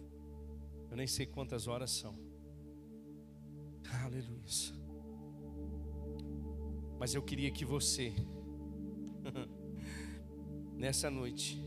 Eu 0.90 0.96
nem 0.96 1.06
sei 1.06 1.26
quantas 1.26 1.66
horas 1.66 1.90
são. 1.90 2.18
Aleluia. 4.02 4.83
Mas 7.04 7.14
eu 7.14 7.20
queria 7.20 7.50
que 7.50 7.66
você, 7.66 8.14
nessa 10.74 11.10
noite, 11.10 11.62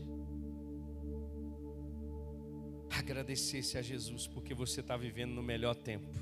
agradecesse 2.90 3.78
a 3.78 3.82
Jesus, 3.82 4.26
porque 4.26 4.52
você 4.52 4.80
está 4.80 4.96
vivendo 4.96 5.30
no 5.30 5.40
melhor 5.40 5.76
tempo. 5.76 6.10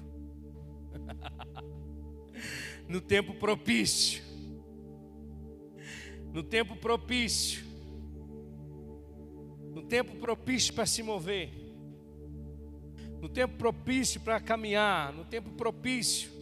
No 2.86 3.00
tempo 3.00 3.32
propício. 3.36 4.22
No 6.30 6.42
tempo 6.42 6.76
propício, 6.76 7.64
no 9.72 9.82
tempo 9.82 10.14
propício 10.16 10.74
para 10.74 10.84
se 10.84 11.02
mover, 11.02 11.50
no 13.18 13.30
tempo 13.30 13.56
propício 13.56 14.20
para 14.20 14.38
caminhar, 14.38 15.10
no 15.14 15.24
tempo 15.24 15.52
propício. 15.52 16.35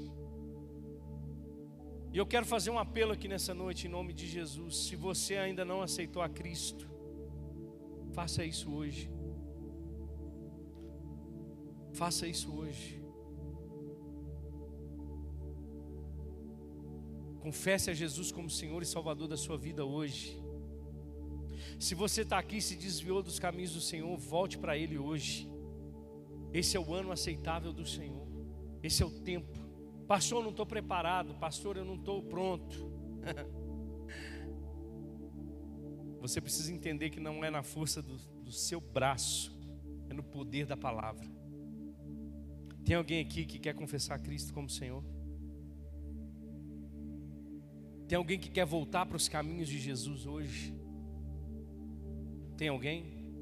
E 2.14 2.16
eu 2.16 2.24
quero 2.24 2.46
fazer 2.46 2.70
um 2.70 2.78
apelo 2.78 3.10
aqui 3.10 3.26
nessa 3.26 3.52
noite, 3.52 3.88
em 3.88 3.90
nome 3.90 4.12
de 4.12 4.24
Jesus. 4.24 4.76
Se 4.86 4.94
você 4.94 5.36
ainda 5.36 5.64
não 5.64 5.82
aceitou 5.82 6.22
a 6.22 6.28
Cristo, 6.28 6.88
faça 8.12 8.44
isso 8.44 8.72
hoje. 8.72 9.10
Faça 11.92 12.28
isso 12.28 12.54
hoje. 12.54 13.02
Confesse 17.40 17.90
a 17.90 17.94
Jesus 17.94 18.30
como 18.30 18.48
Senhor 18.48 18.80
e 18.80 18.86
Salvador 18.86 19.26
da 19.26 19.36
sua 19.36 19.58
vida 19.58 19.84
hoje. 19.84 20.40
Se 21.80 21.96
você 21.96 22.22
está 22.22 22.38
aqui 22.38 22.58
e 22.58 22.62
se 22.62 22.76
desviou 22.76 23.24
dos 23.24 23.40
caminhos 23.40 23.74
do 23.74 23.80
Senhor, 23.80 24.16
volte 24.16 24.56
para 24.56 24.78
Ele 24.78 24.96
hoje. 24.96 25.50
Esse 26.52 26.76
é 26.76 26.80
o 26.80 26.94
ano 26.94 27.10
aceitável 27.10 27.72
do 27.72 27.84
Senhor. 27.84 28.24
Esse 28.84 29.02
é 29.02 29.06
o 29.06 29.10
tempo. 29.10 29.63
Pastor, 30.06 30.38
eu 30.38 30.42
não 30.42 30.50
estou 30.50 30.66
preparado. 30.66 31.34
Pastor, 31.34 31.76
eu 31.76 31.84
não 31.84 31.94
estou 31.94 32.22
pronto. 32.22 32.92
Você 36.20 36.40
precisa 36.40 36.72
entender 36.72 37.10
que 37.10 37.20
não 37.20 37.44
é 37.44 37.50
na 37.50 37.62
força 37.62 38.00
do, 38.00 38.16
do 38.16 38.52
seu 38.52 38.80
braço, 38.80 39.54
é 40.08 40.14
no 40.14 40.22
poder 40.22 40.66
da 40.66 40.76
palavra. 40.76 41.26
Tem 42.84 42.96
alguém 42.96 43.20
aqui 43.20 43.44
que 43.44 43.58
quer 43.58 43.74
confessar 43.74 44.18
Cristo 44.20 44.52
como 44.52 44.68
Senhor? 44.68 45.04
Tem 48.06 48.16
alguém 48.16 48.38
que 48.38 48.50
quer 48.50 48.66
voltar 48.66 49.06
para 49.06 49.16
os 49.16 49.28
caminhos 49.28 49.68
de 49.68 49.78
Jesus 49.78 50.26
hoje? 50.26 50.74
Tem 52.56 52.68
alguém? 52.68 53.32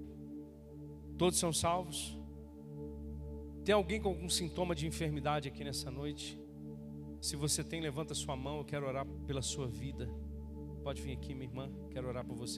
Todos 1.18 1.38
são 1.38 1.52
salvos? 1.52 2.18
Tem 3.64 3.74
alguém 3.74 4.00
com 4.00 4.08
algum 4.08 4.28
sintoma 4.28 4.74
de 4.74 4.86
enfermidade 4.86 5.48
aqui 5.48 5.62
nessa 5.62 5.90
noite? 5.90 6.41
Se 7.22 7.36
você 7.36 7.62
tem, 7.62 7.80
levanta 7.80 8.16
sua 8.16 8.34
mão, 8.34 8.58
eu 8.58 8.64
quero 8.64 8.84
orar 8.84 9.06
pela 9.28 9.40
sua 9.40 9.68
vida. 9.68 10.10
Pode 10.82 11.00
vir 11.00 11.12
aqui, 11.12 11.32
minha 11.32 11.48
irmã, 11.48 11.70
quero 11.88 12.08
orar 12.08 12.24
por 12.26 12.34
você. 12.34 12.50